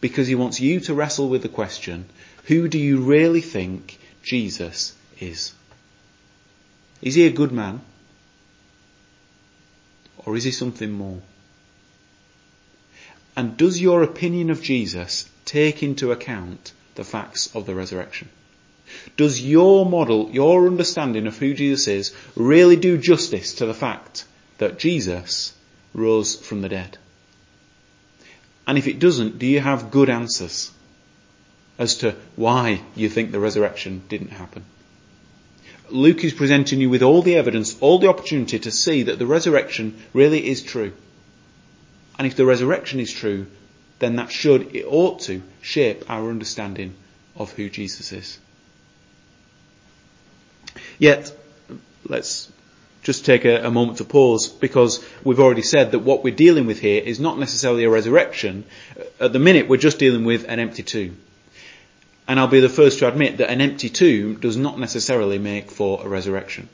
Because 0.00 0.28
he 0.28 0.34
wants 0.34 0.60
you 0.60 0.80
to 0.80 0.94
wrestle 0.94 1.28
with 1.28 1.42
the 1.42 1.48
question, 1.48 2.06
who 2.44 2.68
do 2.68 2.78
you 2.78 3.00
really 3.00 3.40
think 3.40 3.98
Jesus 4.22 4.94
is? 5.18 5.52
Is 7.02 7.14
he 7.14 7.26
a 7.26 7.32
good 7.32 7.52
man? 7.52 7.80
Or 10.18 10.36
is 10.36 10.44
he 10.44 10.50
something 10.50 10.90
more? 10.90 11.20
And 13.36 13.56
does 13.56 13.80
your 13.80 14.02
opinion 14.02 14.50
of 14.50 14.62
Jesus 14.62 15.28
take 15.44 15.82
into 15.82 16.12
account 16.12 16.72
the 16.94 17.04
facts 17.04 17.54
of 17.54 17.66
the 17.66 17.74
resurrection? 17.74 18.28
Does 19.16 19.40
your 19.40 19.86
model, 19.86 20.30
your 20.30 20.66
understanding 20.66 21.26
of 21.26 21.38
who 21.38 21.54
Jesus 21.54 21.86
is, 21.88 22.14
really 22.34 22.76
do 22.76 22.98
justice 22.98 23.54
to 23.54 23.66
the 23.66 23.74
fact 23.74 24.24
that 24.58 24.78
Jesus 24.78 25.54
rose 25.94 26.34
from 26.36 26.62
the 26.62 26.68
dead? 26.68 26.98
And 28.66 28.78
if 28.78 28.86
it 28.88 28.98
doesn't, 28.98 29.38
do 29.38 29.46
you 29.46 29.60
have 29.60 29.90
good 29.90 30.10
answers? 30.10 30.72
as 31.80 31.96
to 31.96 32.14
why 32.36 32.82
you 32.94 33.08
think 33.08 33.32
the 33.32 33.40
resurrection 33.40 34.02
didn't 34.10 34.32
happen. 34.32 34.62
Luke 35.88 36.22
is 36.22 36.34
presenting 36.34 36.78
you 36.78 36.90
with 36.90 37.02
all 37.02 37.22
the 37.22 37.36
evidence, 37.36 37.76
all 37.80 37.98
the 37.98 38.08
opportunity 38.08 38.58
to 38.58 38.70
see 38.70 39.04
that 39.04 39.18
the 39.18 39.26
resurrection 39.26 39.98
really 40.12 40.46
is 40.46 40.62
true. 40.62 40.92
And 42.18 42.26
if 42.26 42.36
the 42.36 42.44
resurrection 42.44 43.00
is 43.00 43.10
true, 43.10 43.46
then 44.00 44.16
that 44.16 44.32
should, 44.32 44.74
it 44.74 44.86
ought 44.86 45.20
to, 45.20 45.42
shape 45.62 46.10
our 46.10 46.28
understanding 46.30 46.94
of 47.36 47.52
who 47.52 47.68
Jesus 47.68 48.12
is. 48.12 48.38
Yet, 50.98 51.32
let's 52.04 52.50
just 53.02 53.24
take 53.24 53.44
a, 53.44 53.66
a, 53.66 53.70
moment 53.70 53.98
to 53.98 54.04
pause 54.04 54.48
because 54.48 55.04
we've 55.24 55.40
already 55.40 55.62
said 55.62 55.92
that 55.92 56.00
what 56.00 56.22
we're 56.22 56.34
dealing 56.34 56.66
with 56.66 56.80
here 56.80 57.02
is 57.02 57.20
not 57.20 57.38
necessarily 57.38 57.84
a 57.84 57.90
resurrection. 57.90 58.64
At 59.18 59.32
the 59.32 59.38
minute, 59.38 59.68
we're 59.68 59.78
just 59.78 59.98
dealing 59.98 60.24
with 60.24 60.44
an 60.48 60.58
empty 60.58 60.82
tomb. 60.82 61.18
And 62.28 62.38
I'll 62.38 62.46
be 62.46 62.60
the 62.60 62.68
first 62.68 62.98
to 63.00 63.08
admit 63.08 63.38
that 63.38 63.50
an 63.50 63.60
empty 63.60 63.88
tomb 63.88 64.38
does 64.40 64.56
not 64.56 64.78
necessarily 64.78 65.38
make 65.38 65.70
for 65.70 66.04
a 66.04 66.08
resurrection. 66.08 66.68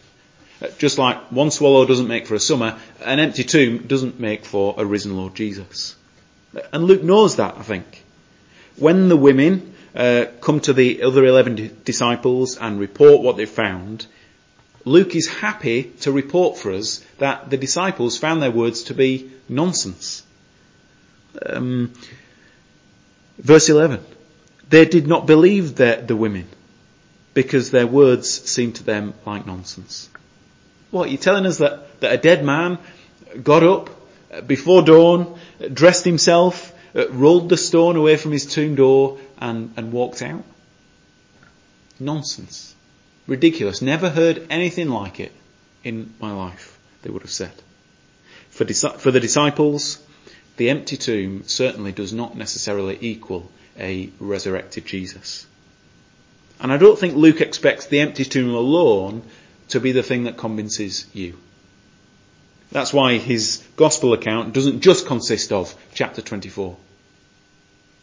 Uh, 0.61 0.69
just 0.79 0.99
like 0.99 1.19
one 1.31 1.51
swallow 1.51 1.87
doesn't 1.87 2.09
make 2.09 2.27
for 2.27 2.35
a 2.35 2.41
summer, 2.41 2.79
an 3.05 3.21
empty 3.21 3.45
tomb 3.45 3.87
doesn't 3.87 4.21
make 4.21 4.45
for 4.45 4.75
a 4.79 4.85
risen 4.85 5.17
Lord 5.17 5.35
Jesus. 5.35 5.97
And 6.73 6.85
Luke 6.85 7.03
knows 7.03 7.37
that, 7.37 7.57
I 7.57 7.63
think. 7.63 8.05
When 8.77 9.09
the 9.09 9.17
women 9.17 9.75
uh, 9.95 10.27
come 10.41 10.61
to 10.61 10.73
the 10.73 11.03
other 11.03 11.25
11 11.25 11.81
disciples 11.85 12.57
and 12.59 12.79
report 12.79 13.23
what 13.23 13.37
they've 13.37 13.49
found, 13.49 14.07
Luke 14.85 15.17
is 15.17 15.27
happy 15.27 15.85
to 16.01 16.13
report 16.13 16.59
for 16.59 16.73
us 16.73 17.05
that 17.19 17.51
the 17.51 17.57
disciples 17.57 18.17
found 18.19 18.43
their 18.43 18.51
words 18.51 18.85
to 18.85 18.95
be 18.95 19.31
nonsense. 19.49 20.23
Um, 21.45 21.93
verse 23.39 23.69
11. 23.69 24.05
They 24.69 24.85
did 24.85 25.07
not 25.07 25.27
believe 25.27 25.75
the, 25.75 26.03
the 26.07 26.17
women 26.17 26.49
because 27.35 27.71
their 27.71 27.87
words 27.87 28.31
seemed 28.31 28.77
to 28.77 28.85
them 28.85 29.15
like 29.25 29.47
nonsense. 29.47 30.09
What, 30.91 31.11
you're 31.11 31.19
telling 31.19 31.47
us 31.47 31.59
that, 31.59 32.01
that 32.01 32.13
a 32.13 32.17
dead 32.17 32.45
man 32.45 32.79
got 33.43 33.63
up 33.63 33.91
Uh, 34.33 34.41
before 34.41 34.83
dawn, 34.83 35.39
uh, 35.63 35.69
dressed 35.69 36.05
himself, 36.05 36.73
uh, 36.95 37.09
rolled 37.11 37.49
the 37.49 37.57
stone 37.57 37.97
away 37.97 38.17
from 38.17 38.33
his 38.33 38.47
tomb 38.47 38.75
door 38.75 39.19
and, 39.39 39.73
and 39.77 39.93
walked 39.93 40.23
out? 40.23 40.45
Nonsense. 42.01 42.75
Ridiculous. 43.27 43.83
Never 43.83 44.11
heard 44.11 44.47
anything 44.51 44.89
like 44.89 45.21
it 45.21 45.33
in 45.85 46.15
my 46.21 46.33
life, 46.33 46.79
they 47.03 47.11
would 47.11 47.23
have 47.23 47.31
said. 47.31 47.53
For, 48.51 48.65
for 48.65 49.11
the 49.11 49.21
disciples, 49.21 50.03
the 50.57 50.71
empty 50.71 50.97
tomb 50.97 51.45
certainly 51.47 51.93
does 51.93 52.13
not 52.13 52.37
necessarily 52.37 52.97
equal 53.01 53.51
a 53.79 54.11
resurrected 54.19 54.87
Jesus. 54.87 55.47
And 56.59 56.73
I 56.73 56.79
don't 56.79 56.99
think 56.99 57.15
Luke 57.15 57.41
expects 57.41 57.87
the 57.87 58.01
empty 58.01 58.25
tomb 58.25 58.55
alone 58.55 59.23
to 59.69 59.81
be 59.81 59.93
the 59.93 60.03
thing 60.03 60.25
that 60.25 60.39
convinces 60.39 61.07
you. 61.13 61.39
That's 62.77 62.93
why 62.93 63.17
his 63.17 63.65
gospel 63.77 64.13
account 64.13 64.53
doesn't 64.53 64.83
just 64.83 65.07
consist 65.07 65.51
of 65.51 65.75
chapter 65.95 66.21
24. 66.21 66.77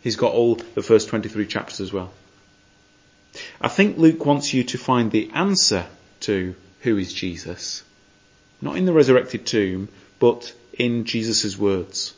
He's 0.02 0.16
got 0.16 0.34
all 0.34 0.56
the 0.56 0.82
first 0.82 1.10
23 1.10 1.46
chapters 1.46 1.80
as 1.80 1.94
well. 1.94 2.12
I 3.62 3.68
think 3.68 4.00
Luke 4.00 4.26
wants 4.26 4.52
you 4.52 4.64
to 4.64 4.80
find 4.80 5.12
the 5.12 5.30
answer 5.36 5.86
to 6.22 6.56
who 6.80 6.98
is 6.98 7.14
Jesus, 7.14 7.84
not 8.62 8.76
in 8.76 8.86
the 8.86 8.94
resurrected 8.94 9.46
tomb, 9.46 9.90
but 10.18 10.52
in 10.74 11.06
Jesus' 11.06 11.56
words. 11.56 12.16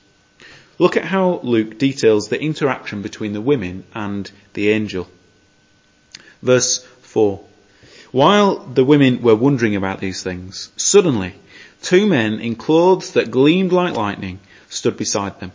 Look 0.80 0.96
at 0.96 1.04
how 1.04 1.42
Luke 1.44 1.78
details 1.78 2.30
the 2.30 2.40
interaction 2.40 3.02
between 3.02 3.34
the 3.34 3.42
women 3.42 3.84
and 3.94 4.32
the 4.54 4.70
angel. 4.70 5.10
Verse 6.42 6.86
4. 7.02 7.44
While 8.14 8.60
the 8.60 8.86
women 8.86 9.22
were 9.22 9.36
wondering 9.36 9.76
about 9.76 10.00
these 10.00 10.24
things, 10.24 10.72
suddenly 10.78 11.36
two 11.86 12.08
men 12.08 12.40
in 12.40 12.56
clothes 12.56 13.12
that 13.14 13.30
gleamed 13.30 13.72
like 13.72 13.96
lightning 13.96 14.40
stood 14.70 14.98
beside 14.98 15.40
them. 15.40 15.52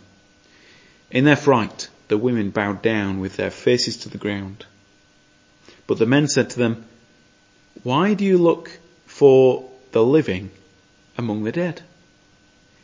In 1.11 1.25
their 1.25 1.35
fright, 1.35 1.89
the 2.07 2.17
women 2.17 2.51
bowed 2.51 2.81
down 2.81 3.19
with 3.19 3.35
their 3.35 3.51
faces 3.51 3.97
to 3.97 4.09
the 4.09 4.17
ground. 4.17 4.65
But 5.87 5.99
the 5.99 6.05
men 6.05 6.29
said 6.29 6.49
to 6.51 6.59
them, 6.59 6.85
Why 7.83 8.13
do 8.13 8.23
you 8.23 8.37
look 8.37 8.71
for 9.05 9.69
the 9.91 10.03
living 10.03 10.51
among 11.17 11.43
the 11.43 11.51
dead? 11.51 11.81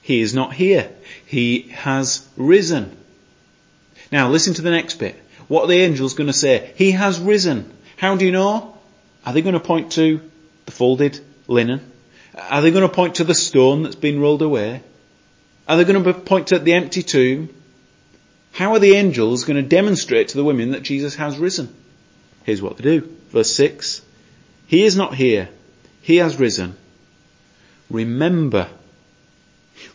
He 0.01 0.19
is 0.19 0.33
not 0.33 0.53
here. 0.53 0.91
He 1.25 1.69
has 1.69 2.27
risen. 2.35 2.97
Now 4.11 4.29
listen 4.29 4.55
to 4.55 4.61
the 4.61 4.71
next 4.71 4.95
bit. 4.95 5.15
What 5.47 5.63
are 5.63 5.67
the 5.67 5.81
angels 5.81 6.15
going 6.15 6.27
to 6.27 6.33
say? 6.33 6.73
He 6.75 6.91
has 6.91 7.17
risen. 7.17 7.71
How 7.95 8.17
do 8.17 8.25
you 8.25 8.31
know? 8.33 8.77
Are 9.25 9.31
they 9.31 9.41
going 9.41 9.53
to 9.53 9.59
point 9.61 9.93
to 9.93 10.19
the 10.65 10.71
folded 10.71 11.19
linen? 11.47 11.79
Are 12.37 12.61
they 12.61 12.71
going 12.71 12.87
to 12.87 12.93
point 12.93 13.15
to 13.15 13.23
the 13.23 13.33
stone 13.33 13.83
that's 13.83 13.95
been 13.95 14.19
rolled 14.19 14.41
away? 14.41 14.83
Are 15.67 15.75
they 15.75 15.83
going 15.83 16.03
to 16.03 16.13
point 16.13 16.47
to 16.47 16.59
the 16.59 16.73
empty 16.73 17.03
tomb? 17.03 17.49
How 18.51 18.73
are 18.73 18.79
the 18.79 18.95
angels 18.95 19.43
going 19.43 19.61
to 19.61 19.67
demonstrate 19.67 20.29
to 20.29 20.37
the 20.37 20.43
women 20.43 20.71
that 20.71 20.83
Jesus 20.83 21.15
has 21.15 21.37
risen? 21.37 21.73
Here's 22.43 22.61
what 22.61 22.77
they 22.77 22.83
do. 22.83 23.01
Verse 23.29 23.53
6. 23.53 24.01
He 24.67 24.83
is 24.83 24.95
not 24.95 25.15
here. 25.15 25.49
He 26.01 26.17
has 26.17 26.39
risen. 26.39 26.75
Remember. 27.89 28.69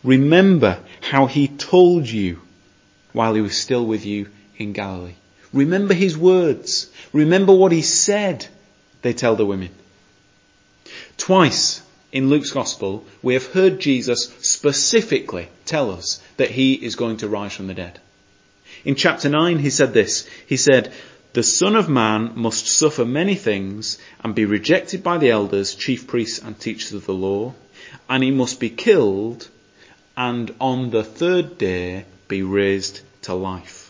Remember 0.03 0.79
how 1.01 1.25
he 1.25 1.47
told 1.47 2.07
you 2.07 2.41
while 3.13 3.33
he 3.33 3.41
was 3.41 3.57
still 3.57 3.85
with 3.85 4.05
you 4.05 4.29
in 4.57 4.73
Galilee. 4.73 5.15
Remember 5.53 5.93
his 5.93 6.17
words. 6.17 6.91
Remember 7.13 7.53
what 7.53 7.71
he 7.71 7.81
said, 7.81 8.47
they 9.01 9.13
tell 9.13 9.35
the 9.35 9.45
women. 9.45 9.69
Twice 11.17 11.81
in 12.13 12.29
Luke's 12.29 12.51
gospel, 12.51 13.03
we 13.23 13.33
have 13.33 13.47
heard 13.47 13.79
Jesus 13.79 14.31
specifically 14.41 15.49
tell 15.65 15.91
us 15.91 16.21
that 16.37 16.51
he 16.51 16.73
is 16.75 16.95
going 16.95 17.17
to 17.17 17.27
rise 17.27 17.53
from 17.53 17.67
the 17.67 17.73
dead. 17.73 17.99
In 18.85 18.95
chapter 18.95 19.27
9, 19.27 19.57
he 19.57 19.71
said 19.71 19.93
this. 19.93 20.29
He 20.45 20.55
said, 20.55 20.93
the 21.33 21.41
Son 21.41 21.75
of 21.75 21.89
Man 21.89 22.33
must 22.35 22.67
suffer 22.67 23.03
many 23.03 23.33
things 23.33 23.97
and 24.23 24.35
be 24.35 24.45
rejected 24.45 25.01
by 25.01 25.17
the 25.17 25.31
elders, 25.31 25.73
chief 25.73 26.05
priests 26.05 26.37
and 26.37 26.57
teachers 26.57 26.93
of 26.93 27.07
the 27.07 27.13
law, 27.13 27.55
and 28.07 28.23
he 28.23 28.29
must 28.29 28.59
be 28.59 28.69
killed 28.69 29.49
and 30.15 30.53
on 30.61 30.91
the 30.91 31.03
third 31.03 31.57
day 31.57 32.05
be 32.27 32.43
raised 32.43 33.01
to 33.23 33.33
life. 33.33 33.82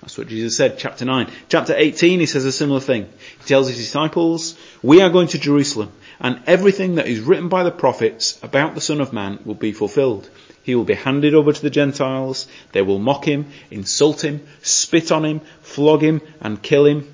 That's 0.00 0.16
what 0.16 0.28
Jesus 0.28 0.56
said, 0.56 0.78
chapter 0.78 1.04
9. 1.04 1.30
Chapter 1.48 1.74
18, 1.76 2.20
he 2.20 2.26
says 2.26 2.44
a 2.44 2.52
similar 2.52 2.80
thing. 2.80 3.04
He 3.38 3.44
tells 3.44 3.68
his 3.68 3.76
disciples, 3.76 4.58
we 4.82 5.02
are 5.02 5.10
going 5.10 5.28
to 5.28 5.38
Jerusalem 5.38 5.92
and 6.20 6.40
everything 6.46 6.94
that 6.94 7.06
is 7.06 7.20
written 7.20 7.48
by 7.48 7.64
the 7.64 7.70
prophets 7.70 8.38
about 8.42 8.74
the 8.74 8.80
Son 8.80 9.00
of 9.00 9.12
Man 9.12 9.38
will 9.44 9.54
be 9.54 9.72
fulfilled. 9.72 10.28
He 10.62 10.74
will 10.74 10.84
be 10.84 10.94
handed 10.94 11.34
over 11.34 11.52
to 11.52 11.62
the 11.62 11.70
Gentiles. 11.70 12.46
They 12.72 12.82
will 12.82 12.98
mock 12.98 13.26
him, 13.26 13.46
insult 13.70 14.22
him, 14.22 14.46
spit 14.62 15.10
on 15.10 15.24
him, 15.24 15.40
flog 15.62 16.02
him, 16.02 16.20
and 16.40 16.62
kill 16.62 16.86
him. 16.86 17.12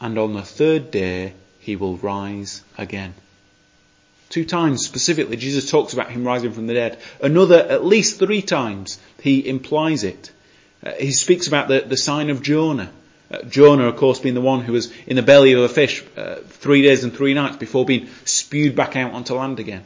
And 0.00 0.18
on 0.18 0.34
the 0.34 0.42
third 0.42 0.90
day, 0.90 1.34
he 1.60 1.76
will 1.76 1.96
rise 1.96 2.62
again. 2.76 3.14
Two 4.30 4.44
times 4.44 4.84
specifically, 4.84 5.36
Jesus 5.36 5.70
talks 5.70 5.92
about 5.92 6.10
him 6.10 6.24
rising 6.24 6.52
from 6.52 6.66
the 6.66 6.74
dead. 6.74 6.98
Another, 7.20 7.56
at 7.56 7.84
least 7.84 8.18
three 8.18 8.42
times, 8.42 8.98
he 9.20 9.46
implies 9.46 10.04
it. 10.04 10.30
Uh, 10.84 10.92
he 10.92 11.12
speaks 11.12 11.48
about 11.48 11.68
the, 11.68 11.80
the 11.80 11.96
sign 11.96 12.30
of 12.30 12.42
Jonah. 12.42 12.90
Uh, 13.30 13.42
Jonah, 13.42 13.88
of 13.88 13.96
course, 13.96 14.20
being 14.20 14.34
the 14.34 14.40
one 14.40 14.62
who 14.62 14.72
was 14.72 14.92
in 15.06 15.16
the 15.16 15.22
belly 15.22 15.52
of 15.52 15.62
a 15.62 15.68
fish 15.68 16.04
uh, 16.16 16.36
three 16.36 16.82
days 16.82 17.04
and 17.04 17.14
three 17.14 17.34
nights 17.34 17.56
before 17.56 17.84
being 17.84 18.08
spewed 18.24 18.74
back 18.74 18.96
out 18.96 19.12
onto 19.12 19.34
land 19.34 19.60
again 19.60 19.84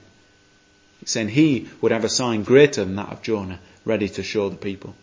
saying 1.05 1.29
he 1.29 1.69
would 1.81 1.93
have 1.93 2.05
a 2.05 2.09
sign 2.09 2.43
greater 2.43 2.85
than 2.85 2.97
that 2.97 3.11
of 3.11 3.23
Jonah 3.23 3.59
ready 3.85 4.09
to 4.09 4.23
show 4.23 4.49
the 4.49 4.57
people. 4.57 4.95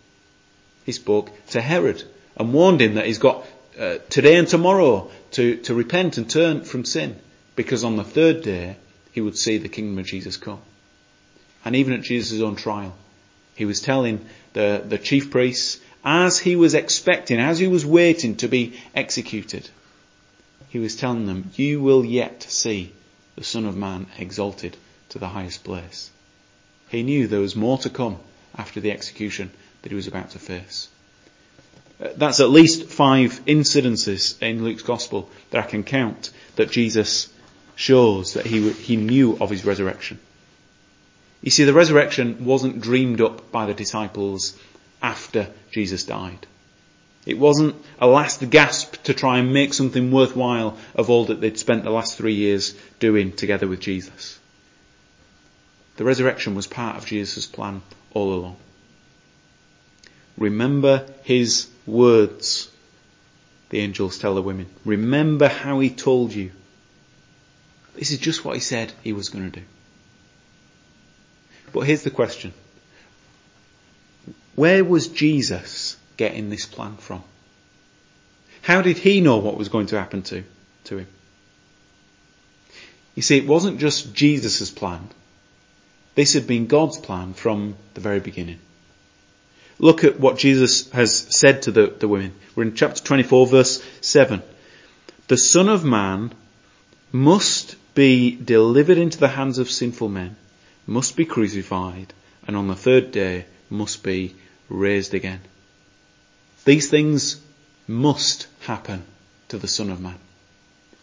He 0.85 0.91
spoke 0.91 1.31
to 1.47 1.61
Herod 1.61 2.03
and 2.37 2.53
warned 2.53 2.81
him 2.81 2.95
that 2.95 3.05
he's 3.05 3.17
got 3.17 3.45
uh, 3.77 3.97
today 4.09 4.37
and 4.37 4.47
tomorrow 4.47 5.09
to, 5.31 5.57
to 5.57 5.73
repent 5.73 6.17
and 6.17 6.29
turn 6.29 6.63
from 6.63 6.85
sin 6.85 7.19
because 7.55 7.83
on 7.83 7.97
the 7.97 8.03
third 8.03 8.43
day 8.43 8.77
he 9.11 9.21
would 9.21 9.37
see 9.37 9.57
the 9.57 9.69
kingdom 9.69 9.99
of 9.99 10.05
Jesus 10.05 10.37
come. 10.37 10.61
And 11.65 11.75
even 11.75 11.93
at 11.93 12.01
Jesus' 12.01 12.41
own 12.41 12.55
trial, 12.55 12.95
he 13.59 13.65
was 13.65 13.81
telling 13.81 14.25
the, 14.53 14.81
the 14.87 14.97
chief 14.97 15.31
priests 15.31 15.81
as 16.05 16.39
he 16.39 16.55
was 16.55 16.73
expecting, 16.73 17.41
as 17.41 17.59
he 17.59 17.67
was 17.67 17.85
waiting 17.85 18.37
to 18.37 18.47
be 18.47 18.79
executed, 18.95 19.69
he 20.69 20.79
was 20.79 20.95
telling 20.95 21.25
them, 21.25 21.51
you 21.55 21.81
will 21.81 22.05
yet 22.05 22.41
see 22.43 22.93
the 23.35 23.43
Son 23.43 23.65
of 23.65 23.75
Man 23.75 24.07
exalted 24.17 24.77
to 25.09 25.19
the 25.19 25.27
highest 25.27 25.65
place. 25.65 26.09
He 26.87 27.03
knew 27.03 27.27
there 27.27 27.41
was 27.41 27.57
more 27.57 27.77
to 27.79 27.89
come 27.89 28.15
after 28.57 28.79
the 28.79 28.93
execution 28.93 29.51
that 29.81 29.89
he 29.89 29.95
was 29.95 30.07
about 30.07 30.29
to 30.29 30.39
face. 30.39 30.87
Uh, 32.01 32.07
that's 32.15 32.39
at 32.39 32.49
least 32.49 32.85
five 32.85 33.43
incidences 33.45 34.41
in 34.41 34.63
Luke's 34.63 34.83
gospel 34.83 35.29
that 35.49 35.65
I 35.65 35.67
can 35.67 35.83
count 35.83 36.31
that 36.55 36.71
Jesus 36.71 37.27
shows 37.75 38.35
that 38.35 38.45
he, 38.45 38.71
he 38.71 38.95
knew 38.95 39.37
of 39.41 39.49
his 39.49 39.65
resurrection. 39.65 40.17
You 41.41 41.51
see, 41.51 41.63
the 41.63 41.73
resurrection 41.73 42.45
wasn't 42.45 42.81
dreamed 42.81 43.21
up 43.21 43.51
by 43.51 43.65
the 43.65 43.73
disciples 43.73 44.57
after 45.01 45.49
Jesus 45.71 46.03
died. 46.03 46.45
It 47.25 47.37
wasn't 47.37 47.75
a 47.99 48.07
last 48.07 48.49
gasp 48.49 49.03
to 49.03 49.13
try 49.13 49.37
and 49.37 49.53
make 49.53 49.73
something 49.73 50.11
worthwhile 50.11 50.77
of 50.95 51.09
all 51.09 51.25
that 51.25 51.41
they'd 51.41 51.59
spent 51.59 51.83
the 51.83 51.91
last 51.91 52.17
three 52.17 52.33
years 52.33 52.73
doing 52.99 53.31
together 53.31 53.67
with 53.67 53.79
Jesus. 53.79 54.39
The 55.97 56.05
resurrection 56.05 56.55
was 56.55 56.65
part 56.67 56.97
of 56.97 57.05
Jesus' 57.05 57.45
plan 57.45 57.81
all 58.13 58.33
along. 58.33 58.55
Remember 60.37 61.05
his 61.23 61.67
words, 61.85 62.69
the 63.69 63.79
angels 63.79 64.17
tell 64.17 64.35
the 64.35 64.41
women. 64.41 64.67
Remember 64.85 65.49
how 65.49 65.79
he 65.79 65.89
told 65.89 66.33
you. 66.33 66.51
This 67.95 68.11
is 68.11 68.19
just 68.19 68.45
what 68.45 68.55
he 68.55 68.61
said 68.61 68.93
he 69.03 69.11
was 69.11 69.29
going 69.29 69.51
to 69.51 69.59
do. 69.59 69.65
But 71.71 71.81
here's 71.81 72.03
the 72.03 72.11
question. 72.11 72.53
Where 74.55 74.83
was 74.83 75.07
Jesus 75.07 75.97
getting 76.17 76.49
this 76.49 76.65
plan 76.65 76.97
from? 76.97 77.23
How 78.61 78.81
did 78.81 78.97
he 78.97 79.21
know 79.21 79.37
what 79.37 79.57
was 79.57 79.69
going 79.69 79.87
to 79.87 79.99
happen 79.99 80.21
to, 80.23 80.43
to 80.85 80.97
him? 80.97 81.07
You 83.15 83.21
see, 83.21 83.37
it 83.37 83.47
wasn't 83.47 83.79
just 83.79 84.13
Jesus' 84.13 84.69
plan. 84.69 85.07
This 86.15 86.33
had 86.33 86.47
been 86.47 86.67
God's 86.67 86.97
plan 86.97 87.33
from 87.33 87.75
the 87.93 88.01
very 88.01 88.19
beginning. 88.19 88.59
Look 89.79 90.03
at 90.03 90.19
what 90.19 90.37
Jesus 90.37 90.89
has 90.91 91.15
said 91.15 91.61
to 91.63 91.71
the, 91.71 91.87
the 91.87 92.07
women. 92.07 92.33
We're 92.55 92.63
in 92.63 92.75
chapter 92.75 93.01
24 93.01 93.47
verse 93.47 93.83
7. 94.01 94.41
The 95.29 95.37
son 95.37 95.69
of 95.69 95.85
man 95.85 96.33
must 97.11 97.75
be 97.95 98.31
delivered 98.31 98.97
into 98.97 99.17
the 99.17 99.29
hands 99.29 99.57
of 99.57 99.69
sinful 99.69 100.09
men, 100.09 100.35
must 100.89 101.15
be 101.15 101.25
crucified, 101.25 102.13
and 102.47 102.57
on 102.57 102.67
the 102.67 102.75
third 102.75 103.11
day 103.11 103.45
must 103.69 104.03
be 104.03 104.35
raised 104.69 105.13
again. 105.13 105.39
These 106.65 106.89
things 106.89 107.39
must 107.87 108.47
happen 108.61 109.03
to 109.49 109.59
the 109.59 109.67
son 109.67 109.91
of 109.91 110.01
man. 110.01 110.17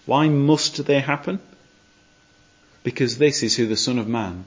Why 0.05 0.29
must 0.29 0.85
they 0.85 1.01
happen? 1.01 1.39
Because 2.83 3.19
this 3.19 3.43
is 3.43 3.57
who 3.57 3.67
the 3.67 3.77
son 3.77 3.99
of 3.99 4.09
man 4.09 4.45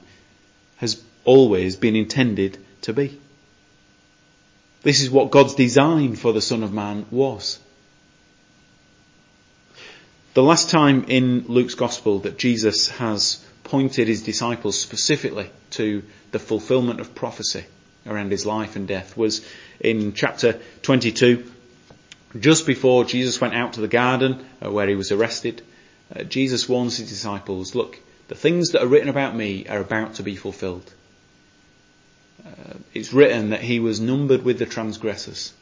has 0.76 1.02
always 1.24 1.76
been 1.76 1.96
intended 1.96 2.58
to 2.82 2.92
be. 2.92 3.18
This 4.82 5.00
is 5.02 5.10
what 5.10 5.30
God's 5.30 5.54
design 5.54 6.16
for 6.16 6.32
the 6.32 6.40
Son 6.40 6.62
of 6.62 6.72
Man 6.72 7.04
was. 7.10 7.58
The 10.32 10.42
last 10.42 10.70
time 10.70 11.04
in 11.08 11.44
Luke's 11.48 11.74
Gospel 11.74 12.20
that 12.20 12.38
Jesus 12.38 12.88
has 12.88 13.44
pointed 13.70 14.08
his 14.08 14.22
disciples 14.22 14.76
specifically 14.76 15.48
to 15.70 16.02
the 16.32 16.40
fulfillment 16.40 16.98
of 16.98 17.14
prophecy 17.14 17.64
around 18.04 18.32
his 18.32 18.44
life 18.44 18.74
and 18.74 18.88
death 18.88 19.16
was 19.16 19.46
in 19.78 20.12
chapter 20.12 20.60
22. 20.82 21.48
Just 22.38 22.66
before 22.66 23.04
Jesus 23.04 23.40
went 23.40 23.54
out 23.54 23.74
to 23.74 23.80
the 23.80 23.86
garden 23.86 24.44
uh, 24.60 24.72
where 24.72 24.88
he 24.88 24.96
was 24.96 25.12
arrested, 25.12 25.62
uh, 26.14 26.24
Jesus 26.24 26.68
warns 26.68 26.96
his 26.96 27.10
disciples, 27.10 27.76
look, 27.76 27.96
the 28.26 28.34
things 28.34 28.70
that 28.70 28.82
are 28.82 28.88
written 28.88 29.08
about 29.08 29.36
me 29.36 29.66
are 29.68 29.80
about 29.80 30.14
to 30.14 30.24
be 30.24 30.34
fulfilled. 30.34 30.92
Uh, 32.44 32.74
it's 32.92 33.12
written 33.12 33.50
that 33.50 33.60
he 33.60 33.78
was 33.78 34.00
numbered 34.00 34.42
with 34.42 34.58
the 34.58 34.66
transgressors. 34.66 35.52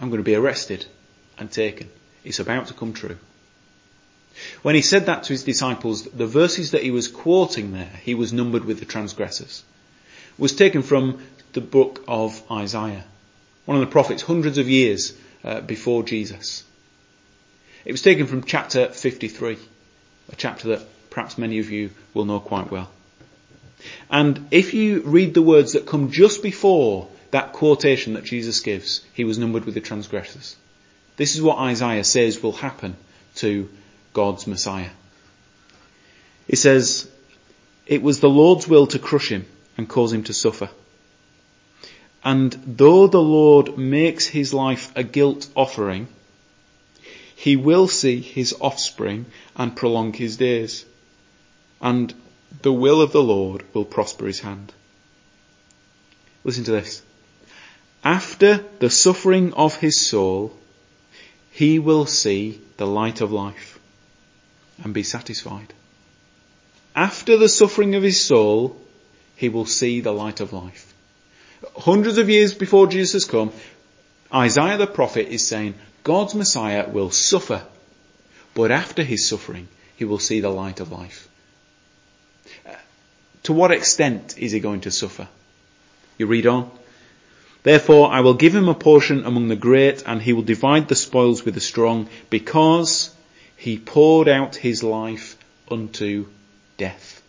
I'm 0.00 0.08
going 0.08 0.22
to 0.22 0.24
be 0.24 0.34
arrested 0.34 0.86
and 1.38 1.52
taken. 1.52 1.88
It's 2.24 2.40
about 2.40 2.66
to 2.66 2.74
come 2.74 2.94
true. 2.94 3.18
When 4.62 4.74
he 4.74 4.82
said 4.82 5.06
that 5.06 5.24
to 5.24 5.32
his 5.32 5.44
disciples, 5.44 6.04
the 6.04 6.26
verses 6.26 6.72
that 6.72 6.82
he 6.82 6.90
was 6.90 7.08
quoting 7.08 7.72
there, 7.72 7.90
he 8.02 8.14
was 8.14 8.32
numbered 8.32 8.64
with 8.64 8.78
the 8.78 8.84
transgressors, 8.84 9.62
was 10.38 10.54
taken 10.54 10.82
from 10.82 11.22
the 11.52 11.60
book 11.60 12.04
of 12.06 12.42
Isaiah, 12.50 13.04
one 13.64 13.76
of 13.76 13.80
the 13.80 13.92
prophets 13.92 14.22
hundreds 14.22 14.58
of 14.58 14.68
years 14.68 15.14
uh, 15.44 15.60
before 15.60 16.02
Jesus. 16.02 16.64
It 17.84 17.92
was 17.92 18.02
taken 18.02 18.26
from 18.26 18.44
chapter 18.44 18.88
53, 18.88 19.58
a 20.32 20.36
chapter 20.36 20.68
that 20.68 20.86
perhaps 21.10 21.38
many 21.38 21.58
of 21.58 21.70
you 21.70 21.90
will 22.14 22.24
know 22.24 22.40
quite 22.40 22.70
well. 22.70 22.90
And 24.10 24.48
if 24.50 24.74
you 24.74 25.00
read 25.02 25.34
the 25.34 25.42
words 25.42 25.72
that 25.72 25.86
come 25.86 26.10
just 26.10 26.42
before 26.42 27.08
that 27.30 27.52
quotation 27.52 28.14
that 28.14 28.24
Jesus 28.24 28.60
gives, 28.60 29.02
he 29.14 29.24
was 29.24 29.38
numbered 29.38 29.64
with 29.64 29.74
the 29.74 29.80
transgressors. 29.80 30.56
This 31.16 31.34
is 31.34 31.42
what 31.42 31.58
Isaiah 31.58 32.04
says 32.04 32.42
will 32.42 32.52
happen 32.52 32.96
to 33.36 33.68
God's 34.12 34.46
Messiah. 34.46 34.90
It 36.48 36.56
says, 36.56 37.08
it 37.86 38.02
was 38.02 38.20
the 38.20 38.28
Lord's 38.28 38.66
will 38.66 38.86
to 38.88 38.98
crush 38.98 39.28
him 39.28 39.46
and 39.76 39.88
cause 39.88 40.12
him 40.12 40.24
to 40.24 40.32
suffer. 40.32 40.68
And 42.24 42.52
though 42.66 43.06
the 43.06 43.22
Lord 43.22 43.78
makes 43.78 44.26
his 44.26 44.52
life 44.52 44.92
a 44.94 45.02
guilt 45.02 45.48
offering, 45.54 46.08
he 47.34 47.56
will 47.56 47.88
see 47.88 48.20
his 48.20 48.54
offspring 48.60 49.26
and 49.56 49.76
prolong 49.76 50.12
his 50.12 50.36
days. 50.36 50.84
And 51.80 52.12
the 52.62 52.72
will 52.72 53.00
of 53.00 53.12
the 53.12 53.22
Lord 53.22 53.64
will 53.72 53.84
prosper 53.84 54.26
his 54.26 54.40
hand. 54.40 54.72
Listen 56.44 56.64
to 56.64 56.72
this. 56.72 57.02
After 58.02 58.64
the 58.80 58.90
suffering 58.90 59.54
of 59.54 59.76
his 59.76 60.00
soul, 60.00 60.56
he 61.52 61.78
will 61.78 62.06
see 62.06 62.60
the 62.76 62.86
light 62.86 63.20
of 63.20 63.30
life 63.30 63.69
and 64.82 64.94
be 64.94 65.02
satisfied. 65.02 65.72
After 66.94 67.36
the 67.36 67.48
suffering 67.48 67.94
of 67.94 68.02
his 68.02 68.22
soul, 68.22 68.76
he 69.36 69.48
will 69.48 69.66
see 69.66 70.00
the 70.00 70.12
light 70.12 70.40
of 70.40 70.52
life. 70.52 70.92
Hundreds 71.76 72.18
of 72.18 72.28
years 72.28 72.54
before 72.54 72.86
Jesus 72.86 73.12
has 73.12 73.24
come, 73.24 73.52
Isaiah 74.32 74.78
the 74.78 74.86
prophet 74.86 75.28
is 75.28 75.46
saying, 75.46 75.74
God's 76.04 76.34
Messiah 76.34 76.88
will 76.88 77.10
suffer, 77.10 77.62
but 78.54 78.70
after 78.70 79.02
his 79.02 79.26
suffering, 79.26 79.68
he 79.96 80.04
will 80.04 80.18
see 80.18 80.40
the 80.40 80.50
light 80.50 80.80
of 80.80 80.90
life. 80.92 81.28
Uh, 82.66 82.72
to 83.44 83.52
what 83.52 83.70
extent 83.70 84.36
is 84.38 84.52
he 84.52 84.60
going 84.60 84.82
to 84.82 84.90
suffer? 84.90 85.28
You 86.16 86.26
read 86.26 86.46
on. 86.46 86.70
Therefore 87.62 88.10
I 88.10 88.20
will 88.20 88.34
give 88.34 88.54
him 88.54 88.68
a 88.68 88.74
portion 88.74 89.26
among 89.26 89.48
the 89.48 89.56
great 89.56 90.02
and 90.06 90.22
he 90.22 90.32
will 90.32 90.42
divide 90.42 90.88
the 90.88 90.94
spoils 90.94 91.44
with 91.44 91.54
the 91.54 91.60
strong 91.60 92.08
because 92.30 93.14
he 93.60 93.76
poured 93.76 94.26
out 94.26 94.56
his 94.56 94.82
life 94.82 95.36
unto 95.70 96.26
death. 96.78 97.20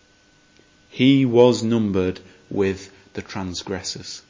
He 0.90 1.26
was 1.26 1.62
numbered 1.62 2.22
with 2.50 2.90
the 3.12 3.22
transgressors. 3.22 4.22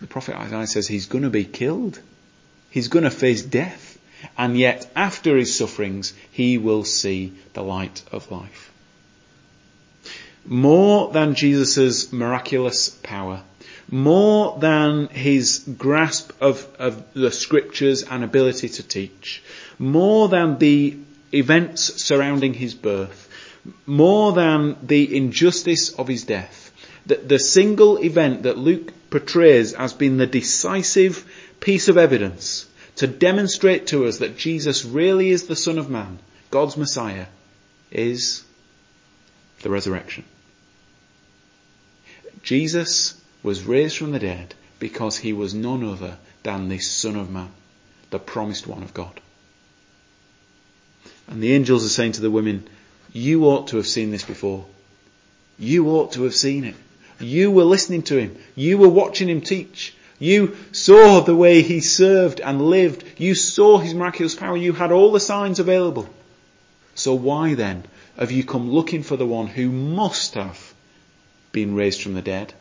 The 0.00 0.06
prophet 0.06 0.36
Isaiah 0.36 0.66
says 0.68 0.88
he's 0.88 1.04
going 1.04 1.24
to 1.24 1.30
be 1.30 1.44
killed. 1.44 2.00
He's 2.70 2.88
going 2.88 3.04
to 3.04 3.10
face 3.10 3.42
death. 3.42 3.98
And 4.38 4.56
yet, 4.56 4.90
after 4.96 5.36
his 5.36 5.54
sufferings, 5.54 6.14
he 6.32 6.56
will 6.56 6.84
see 6.84 7.34
the 7.52 7.62
light 7.62 8.02
of 8.10 8.32
life. 8.32 8.72
More 10.46 11.12
than 11.12 11.34
Jesus' 11.34 12.10
miraculous 12.10 12.88
power, 12.88 13.42
more 13.90 14.58
than 14.58 15.08
his 15.08 15.64
grasp 15.78 16.32
of, 16.40 16.66
of 16.78 17.12
the 17.14 17.30
scriptures 17.30 18.02
and 18.02 18.24
ability 18.24 18.68
to 18.68 18.82
teach, 18.82 19.42
more 19.78 20.28
than 20.28 20.58
the 20.58 20.96
events 21.32 22.02
surrounding 22.02 22.54
his 22.54 22.74
birth, 22.74 23.28
more 23.86 24.32
than 24.32 24.76
the 24.82 25.16
injustice 25.16 25.90
of 25.90 26.08
his 26.08 26.24
death, 26.24 26.72
the, 27.06 27.16
the 27.16 27.38
single 27.38 27.98
event 27.98 28.42
that 28.44 28.58
Luke 28.58 28.92
portrays 29.10 29.72
as 29.72 29.92
being 29.92 30.16
the 30.16 30.26
decisive 30.26 31.24
piece 31.60 31.88
of 31.88 31.96
evidence 31.96 32.66
to 32.96 33.06
demonstrate 33.06 33.88
to 33.88 34.06
us 34.06 34.18
that 34.18 34.36
Jesus 34.36 34.84
really 34.84 35.30
is 35.30 35.46
the 35.46 35.56
Son 35.56 35.78
of 35.78 35.90
Man, 35.90 36.18
God's 36.50 36.76
Messiah, 36.76 37.26
is 37.90 38.42
the 39.62 39.70
resurrection. 39.70 40.24
Jesus 42.42 43.20
was 43.42 43.64
raised 43.64 43.96
from 43.96 44.12
the 44.12 44.18
dead 44.18 44.54
because 44.78 45.18
he 45.18 45.32
was 45.32 45.54
none 45.54 45.84
other 45.84 46.18
than 46.42 46.68
the 46.68 46.78
Son 46.78 47.16
of 47.16 47.30
Man, 47.30 47.50
the 48.10 48.18
promised 48.18 48.66
one 48.66 48.82
of 48.82 48.94
God. 48.94 49.20
And 51.28 51.42
the 51.42 51.52
angels 51.52 51.84
are 51.84 51.88
saying 51.88 52.12
to 52.12 52.20
the 52.20 52.30
women, 52.30 52.68
you 53.12 53.44
ought 53.44 53.68
to 53.68 53.76
have 53.76 53.86
seen 53.86 54.10
this 54.10 54.24
before. 54.24 54.66
You 55.58 55.88
ought 55.88 56.12
to 56.12 56.24
have 56.24 56.34
seen 56.34 56.64
it. 56.64 56.76
You 57.18 57.50
were 57.50 57.64
listening 57.64 58.02
to 58.04 58.18
him. 58.18 58.36
You 58.54 58.78
were 58.78 58.88
watching 58.88 59.28
him 59.28 59.40
teach. 59.40 59.94
You 60.18 60.56
saw 60.72 61.20
the 61.20 61.34
way 61.34 61.62
he 61.62 61.80
served 61.80 62.40
and 62.40 62.60
lived. 62.60 63.04
You 63.18 63.34
saw 63.34 63.78
his 63.78 63.94
miraculous 63.94 64.34
power. 64.34 64.56
You 64.56 64.72
had 64.72 64.92
all 64.92 65.12
the 65.12 65.20
signs 65.20 65.58
available. 65.58 66.08
So 66.94 67.14
why 67.14 67.54
then 67.54 67.84
have 68.18 68.30
you 68.30 68.44
come 68.44 68.70
looking 68.70 69.02
for 69.02 69.16
the 69.16 69.26
one 69.26 69.46
who 69.46 69.70
must 69.70 70.34
have 70.34 70.74
been 71.52 71.74
raised 71.74 72.02
from 72.02 72.14
the 72.14 72.22
dead? 72.22 72.54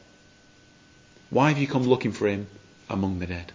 Why 1.29 1.49
have 1.49 1.57
you 1.57 1.67
come 1.67 1.83
looking 1.83 2.11
for 2.11 2.27
him 2.27 2.47
among 2.89 3.19
the 3.19 3.27
dead? 3.27 3.51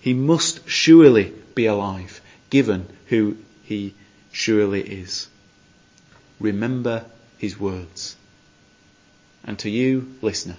He 0.00 0.14
must 0.14 0.68
surely 0.68 1.32
be 1.54 1.66
alive, 1.66 2.20
given 2.50 2.86
who 3.06 3.36
he 3.64 3.94
surely 4.30 4.82
is. 4.82 5.28
Remember 6.38 7.04
his 7.38 7.58
words. 7.58 8.16
And 9.44 9.58
to 9.60 9.70
you, 9.70 10.14
listener, 10.22 10.56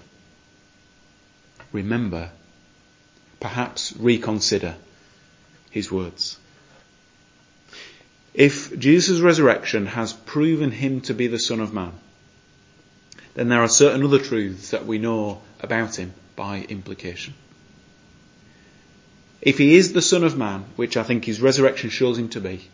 remember, 1.72 2.32
perhaps 3.40 3.94
reconsider 3.98 4.76
his 5.70 5.92
words. 5.92 6.38
If 8.34 8.78
Jesus' 8.78 9.20
resurrection 9.20 9.88
has 9.88 10.14
proven 10.14 10.72
him 10.72 11.02
to 11.02 11.14
be 11.14 11.28
the 11.28 11.40
Son 11.40 11.60
of 11.60 11.74
Man, 11.74 11.94
then 13.38 13.50
there 13.50 13.62
are 13.62 13.68
certain 13.68 14.04
other 14.04 14.18
truths 14.18 14.72
that 14.72 14.88
we 14.88 14.98
know 14.98 15.40
about 15.60 15.96
him 15.96 16.12
by 16.36 16.66
implication. 16.70 17.36
If 19.44 19.60
he 19.60 19.76
is 19.76 19.94
the 19.94 20.02
Son 20.02 20.24
of 20.24 20.36
Man, 20.36 20.66
which 20.76 20.98
I 20.98 21.04
think 21.04 21.24
his 21.24 21.40
resurrection 21.40 21.92
shows 21.92 22.18
him 22.18 22.30
to 22.30 22.42
be, 22.42 22.68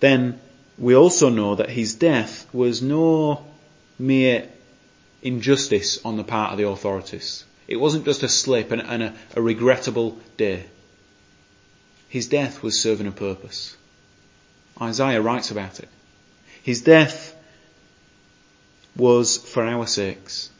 then 0.00 0.40
we 0.76 0.96
also 0.96 1.28
know 1.28 1.54
that 1.54 1.70
his 1.70 1.94
death 1.94 2.52
was 2.52 2.82
no 2.82 3.46
mere 4.00 4.48
injustice 5.22 6.04
on 6.04 6.16
the 6.16 6.24
part 6.24 6.50
of 6.50 6.58
the 6.58 6.66
authorities. 6.66 7.44
It 7.68 7.76
wasn't 7.76 8.06
just 8.06 8.24
a 8.24 8.28
slip 8.28 8.72
and, 8.72 8.82
and 8.82 9.02
a, 9.04 9.14
a 9.36 9.40
regrettable 9.40 10.18
day. 10.36 10.64
His 12.08 12.26
death 12.26 12.64
was 12.64 12.80
serving 12.80 13.06
a 13.06 13.12
purpose. 13.12 13.76
Isaiah 14.82 15.22
writes 15.22 15.52
about 15.52 15.78
it. 15.78 15.88
His 16.64 16.82
death 16.82 17.33
was 18.96 19.36
for 19.36 19.64
our 19.64 19.86
sakes. 19.86 20.50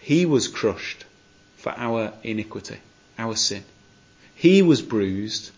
He 0.00 0.26
was 0.26 0.48
crushed 0.48 1.04
for 1.56 1.72
our 1.76 2.12
iniquity, 2.22 2.78
our 3.18 3.36
sin. 3.36 3.64
He 4.34 4.62
was 4.62 4.82
bruised 4.82 5.50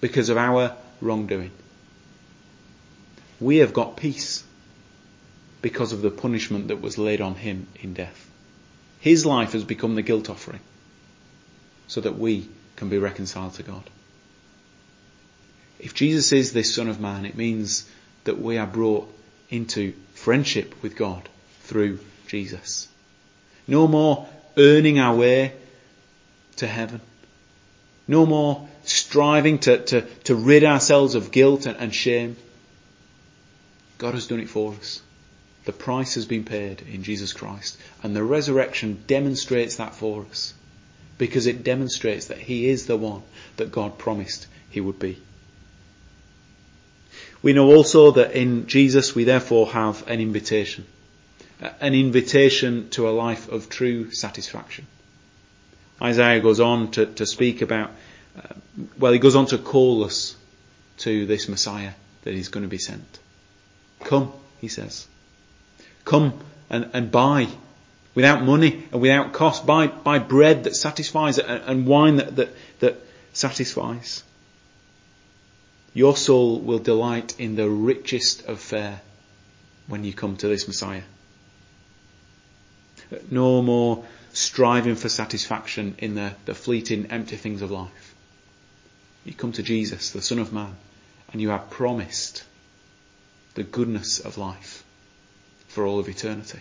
because 0.00 0.28
of 0.28 0.36
our 0.36 0.76
wrongdoing. 1.00 1.50
We 3.40 3.58
have 3.58 3.72
got 3.72 3.96
peace 3.96 4.44
because 5.62 5.92
of 5.92 6.02
the 6.02 6.10
punishment 6.10 6.68
that 6.68 6.80
was 6.80 6.96
laid 6.96 7.20
on 7.20 7.34
him 7.34 7.66
in 7.80 7.92
death. 7.92 8.30
His 9.00 9.26
life 9.26 9.52
has 9.52 9.64
become 9.64 9.94
the 9.94 10.02
guilt 10.02 10.30
offering 10.30 10.60
so 11.86 12.00
that 12.00 12.18
we 12.18 12.48
can 12.76 12.88
be 12.88 12.98
reconciled 12.98 13.54
to 13.54 13.62
God. 13.62 13.82
If 15.78 15.94
Jesus 15.94 16.32
is 16.32 16.52
this 16.52 16.74
Son 16.74 16.88
of 16.88 17.00
Man, 17.00 17.26
it 17.26 17.36
means 17.36 17.88
that 18.24 18.40
we 18.40 18.58
are 18.58 18.66
brought 18.66 19.12
into 19.50 19.92
friendship 20.14 20.82
with 20.82 20.96
God 20.96 21.28
through 21.66 21.98
Jesus. 22.28 22.88
No 23.68 23.86
more 23.86 24.26
earning 24.56 24.98
our 24.98 25.14
way 25.14 25.52
to 26.56 26.66
heaven. 26.66 27.00
No 28.08 28.24
more 28.24 28.68
striving 28.84 29.58
to, 29.60 29.78
to, 29.78 30.02
to 30.24 30.34
rid 30.34 30.64
ourselves 30.64 31.14
of 31.14 31.32
guilt 31.32 31.66
and, 31.66 31.76
and 31.76 31.94
shame. 31.94 32.36
God 33.98 34.14
has 34.14 34.26
done 34.26 34.40
it 34.40 34.48
for 34.48 34.72
us. 34.74 35.02
The 35.64 35.72
price 35.72 36.14
has 36.14 36.26
been 36.26 36.44
paid 36.44 36.82
in 36.82 37.02
Jesus 37.02 37.32
Christ. 37.32 37.76
And 38.02 38.14
the 38.14 38.22
resurrection 38.22 39.02
demonstrates 39.06 39.76
that 39.76 39.94
for 39.94 40.24
us. 40.30 40.54
Because 41.18 41.46
it 41.46 41.64
demonstrates 41.64 42.26
that 42.26 42.38
He 42.38 42.68
is 42.68 42.86
the 42.86 42.96
one 42.96 43.22
that 43.56 43.72
God 43.72 43.98
promised 43.98 44.46
He 44.70 44.80
would 44.80 44.98
be. 44.98 45.20
We 47.42 47.52
know 47.52 47.74
also 47.74 48.12
that 48.12 48.32
in 48.32 48.66
Jesus 48.66 49.14
we 49.14 49.24
therefore 49.24 49.68
have 49.68 50.06
an 50.08 50.20
invitation. 50.20 50.86
An 51.60 51.94
invitation 51.94 52.90
to 52.90 53.08
a 53.08 53.10
life 53.10 53.48
of 53.50 53.68
true 53.68 54.10
satisfaction. 54.12 54.86
Isaiah 56.00 56.40
goes 56.40 56.60
on 56.60 56.90
to, 56.92 57.06
to 57.06 57.26
speak 57.26 57.62
about, 57.62 57.90
uh, 58.36 58.54
well, 58.98 59.12
he 59.12 59.18
goes 59.18 59.36
on 59.36 59.46
to 59.46 59.58
call 59.58 60.04
us 60.04 60.36
to 60.98 61.24
this 61.26 61.48
Messiah 61.48 61.92
that 62.24 62.34
is 62.34 62.48
going 62.48 62.64
to 62.64 62.68
be 62.68 62.78
sent. 62.78 63.18
Come, 64.00 64.32
he 64.60 64.68
says. 64.68 65.06
Come 66.04 66.38
and, 66.68 66.90
and 66.92 67.10
buy 67.10 67.48
without 68.14 68.42
money 68.42 68.84
and 68.92 69.00
without 69.00 69.32
cost. 69.32 69.64
Buy, 69.64 69.86
buy 69.86 70.18
bread 70.18 70.64
that 70.64 70.76
satisfies 70.76 71.38
and, 71.38 71.62
and 71.62 71.86
wine 71.86 72.16
that, 72.16 72.36
that, 72.36 72.48
that 72.80 72.96
satisfies. 73.32 74.22
Your 75.94 76.16
soul 76.16 76.60
will 76.60 76.78
delight 76.78 77.40
in 77.40 77.56
the 77.56 77.70
richest 77.70 78.44
of 78.46 78.60
fare 78.60 79.00
when 79.86 80.04
you 80.04 80.12
come 80.12 80.36
to 80.36 80.48
this 80.48 80.68
Messiah. 80.68 81.02
No 83.30 83.62
more 83.62 84.04
striving 84.32 84.96
for 84.96 85.08
satisfaction 85.08 85.94
in 85.98 86.14
the, 86.14 86.34
the 86.44 86.54
fleeting, 86.54 87.06
empty 87.06 87.36
things 87.36 87.62
of 87.62 87.70
life. 87.70 88.14
You 89.24 89.34
come 89.34 89.52
to 89.52 89.62
Jesus, 89.62 90.10
the 90.10 90.22
Son 90.22 90.38
of 90.38 90.52
Man, 90.52 90.76
and 91.32 91.40
you 91.40 91.50
are 91.50 91.58
promised 91.58 92.44
the 93.54 93.62
goodness 93.62 94.20
of 94.20 94.38
life 94.38 94.84
for 95.68 95.86
all 95.86 95.98
of 95.98 96.08
eternity. 96.08 96.60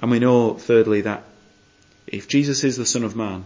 And 0.00 0.10
we 0.10 0.18
know, 0.18 0.54
thirdly, 0.54 1.02
that 1.02 1.24
if 2.06 2.26
Jesus 2.26 2.64
is 2.64 2.76
the 2.76 2.86
Son 2.86 3.04
of 3.04 3.14
Man, 3.14 3.44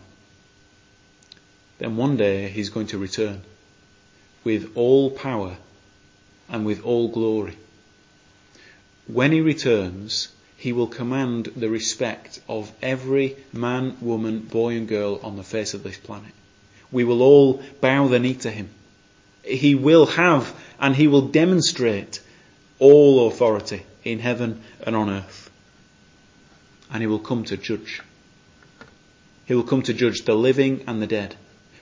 then 1.79 1.97
one 1.97 2.16
day 2.16 2.49
he's 2.49 2.70
going 2.70 2.87
to 2.88 2.99
return 2.99 3.42
with 4.44 4.73
all 4.77 5.11
power 5.11 5.57
and 6.49 6.64
with 6.64 6.85
all 6.85 7.09
glory. 7.09 7.57
When 9.07 9.33
he 9.33 9.40
returns, 9.40 10.29
he 10.64 10.72
will 10.72 10.87
command 10.87 11.44
the 11.57 11.68
respect 11.68 12.40
of 12.48 12.72
every 12.81 13.37
man, 13.53 13.94
woman, 14.00 14.40
boy 14.40 14.74
and 14.74 14.88
girl 14.88 15.20
on 15.22 15.37
the 15.37 15.42
face 15.42 15.74
of 15.74 15.83
this 15.83 15.98
planet. 15.98 16.33
We 16.90 17.05
will 17.05 17.20
all 17.20 17.62
bow 17.83 18.09
the 18.09 18.18
knee 18.18 18.33
to 18.37 18.50
him. 18.50 18.70
He 19.42 19.74
will 19.74 20.07
have 20.07 20.59
and 20.81 20.96
he 20.96 21.07
will 21.07 21.29
demonstrate 21.29 22.22
all 22.79 23.29
authority 23.29 23.83
in 24.05 24.20
heaven 24.20 24.62
and 24.87 24.96
on 24.96 25.11
earth. 25.11 25.50
And 26.90 27.03
he 27.03 27.09
will 27.09 27.18
come 27.18 27.44
to 27.44 27.59
judge. 27.59 28.00
He 29.44 29.55
will 29.55 29.64
come 29.64 29.83
to 29.83 29.92
judge 29.92 30.22
the 30.22 30.35
living 30.35 30.85
and 30.87 31.03
the 31.03 31.07
dead. 31.07 31.37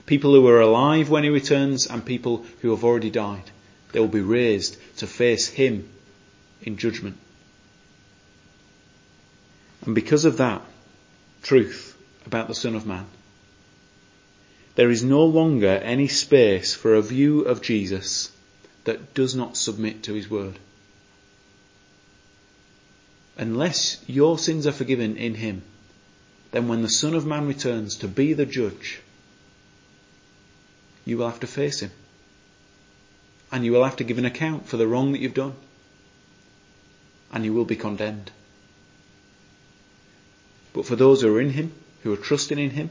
People 0.05 0.33
who 0.33 0.45
are 0.49 0.59
alive 0.59 1.09
when 1.09 1.23
he 1.23 1.29
returns 1.29 1.87
and 1.87 2.05
people 2.05 2.45
who 2.59 2.71
have 2.71 2.83
already 2.83 3.11
died. 3.11 3.49
They 3.93 4.01
will 4.01 4.09
be 4.09 4.19
raised 4.19 4.75
to 4.97 5.07
face 5.07 5.47
him 5.47 5.87
in 6.63 6.75
judgment. 6.75 7.15
And 9.85 9.95
because 9.95 10.25
of 10.25 10.37
that 10.37 10.61
truth 11.41 11.97
about 12.25 12.47
the 12.47 12.55
Son 12.55 12.75
of 12.75 12.85
Man, 12.85 13.05
there 14.75 14.89
is 14.89 15.03
no 15.03 15.25
longer 15.25 15.67
any 15.67 16.07
space 16.07 16.73
for 16.73 16.95
a 16.95 17.01
view 17.01 17.41
of 17.41 17.61
Jesus 17.61 18.31
that 18.85 19.13
does 19.13 19.35
not 19.35 19.57
submit 19.57 20.03
to 20.03 20.13
his 20.13 20.29
word. 20.29 20.57
Unless 23.37 24.03
your 24.07 24.37
sins 24.37 24.67
are 24.67 24.71
forgiven 24.71 25.17
in 25.17 25.35
him, 25.35 25.63
then 26.51 26.67
when 26.67 26.81
the 26.81 26.89
Son 26.89 27.13
of 27.13 27.25
Man 27.25 27.47
returns 27.47 27.97
to 27.97 28.07
be 28.07 28.33
the 28.33 28.45
judge, 28.45 29.01
you 31.05 31.17
will 31.17 31.29
have 31.29 31.39
to 31.41 31.47
face 31.47 31.81
him. 31.81 31.91
And 33.51 33.65
you 33.65 33.71
will 33.71 33.83
have 33.83 33.97
to 33.97 34.03
give 34.03 34.17
an 34.17 34.25
account 34.25 34.67
for 34.67 34.77
the 34.77 34.87
wrong 34.87 35.11
that 35.11 35.21
you've 35.21 35.33
done. 35.33 35.53
And 37.31 37.43
you 37.43 37.53
will 37.53 37.65
be 37.65 37.75
condemned. 37.75 38.31
But 40.73 40.85
for 40.85 40.95
those 40.95 41.21
who 41.21 41.35
are 41.35 41.41
in 41.41 41.51
him, 41.51 41.71
who 42.01 42.13
are 42.13 42.17
trusting 42.17 42.57
in 42.57 42.71
him, 42.71 42.89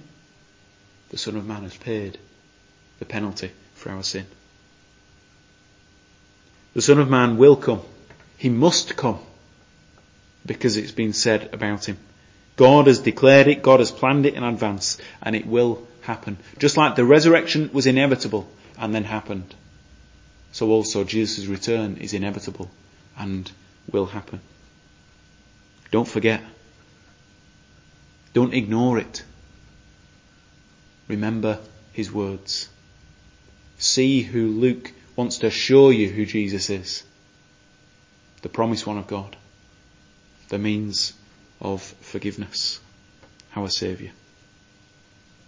the 1.11 1.19
Son 1.19 1.37
of 1.37 1.47
Man 1.47 1.63
has 1.63 1.77
paid 1.77 2.19
the 2.99 3.05
penalty 3.05 3.51
for 3.75 3.91
our 3.91 4.03
sin. 4.03 4.27
The 6.75 6.83
Son 6.83 6.99
of 6.99 7.11
Man 7.11 7.37
will 7.37 7.57
come. 7.57 7.83
He 8.39 8.49
must 8.49 8.97
come 8.97 9.19
because 10.47 10.77
it's 10.77 10.93
been 10.93 11.13
said 11.13 11.53
about 11.53 11.85
him. 11.85 11.99
God 12.57 12.87
has 12.87 13.01
declared 13.01 13.49
it, 13.49 13.63
God 13.63 13.81
has 13.81 13.91
planned 13.91 14.27
it 14.27 14.35
in 14.35 14.43
advance, 14.43 14.99
and 15.23 15.35
it 15.35 15.47
will 15.47 15.87
happen. 16.03 16.37
Just 16.59 16.77
like 16.77 16.97
the 16.97 17.05
resurrection 17.05 17.71
was 17.73 17.87
inevitable 17.87 18.49
and 18.79 18.95
then 18.95 19.05
happened, 19.05 19.55
so 20.53 20.71
also 20.71 21.05
Jesus' 21.05 21.47
return 21.47 21.97
is 21.97 22.15
inevitable 22.15 22.71
and 23.19 23.51
will 23.91 24.07
happen. 24.07 24.41
Don't 25.91 26.09
forget. 26.09 26.43
Don't 28.33 28.55
ignore 28.55 28.99
it. 28.99 29.25
Remember 31.09 31.59
his 31.93 32.11
words. 32.11 32.69
See 33.79 34.23
who 34.23 34.49
Luke 34.49 34.93
wants 35.17 35.39
to 35.39 35.51
show 35.51 35.91
you 35.91 36.09
who 36.09 36.25
Jesus 36.25 36.71
is. 36.71 37.03
The 38.43 38.49
promised 38.49 38.87
one 38.87 38.99
of 38.99 39.07
God. 39.07 39.37
The 40.49 40.59
means 40.59 41.13
of 41.61 41.83
forgiveness. 41.83 42.81
Our 43.55 43.69
Saviour. 43.69 44.13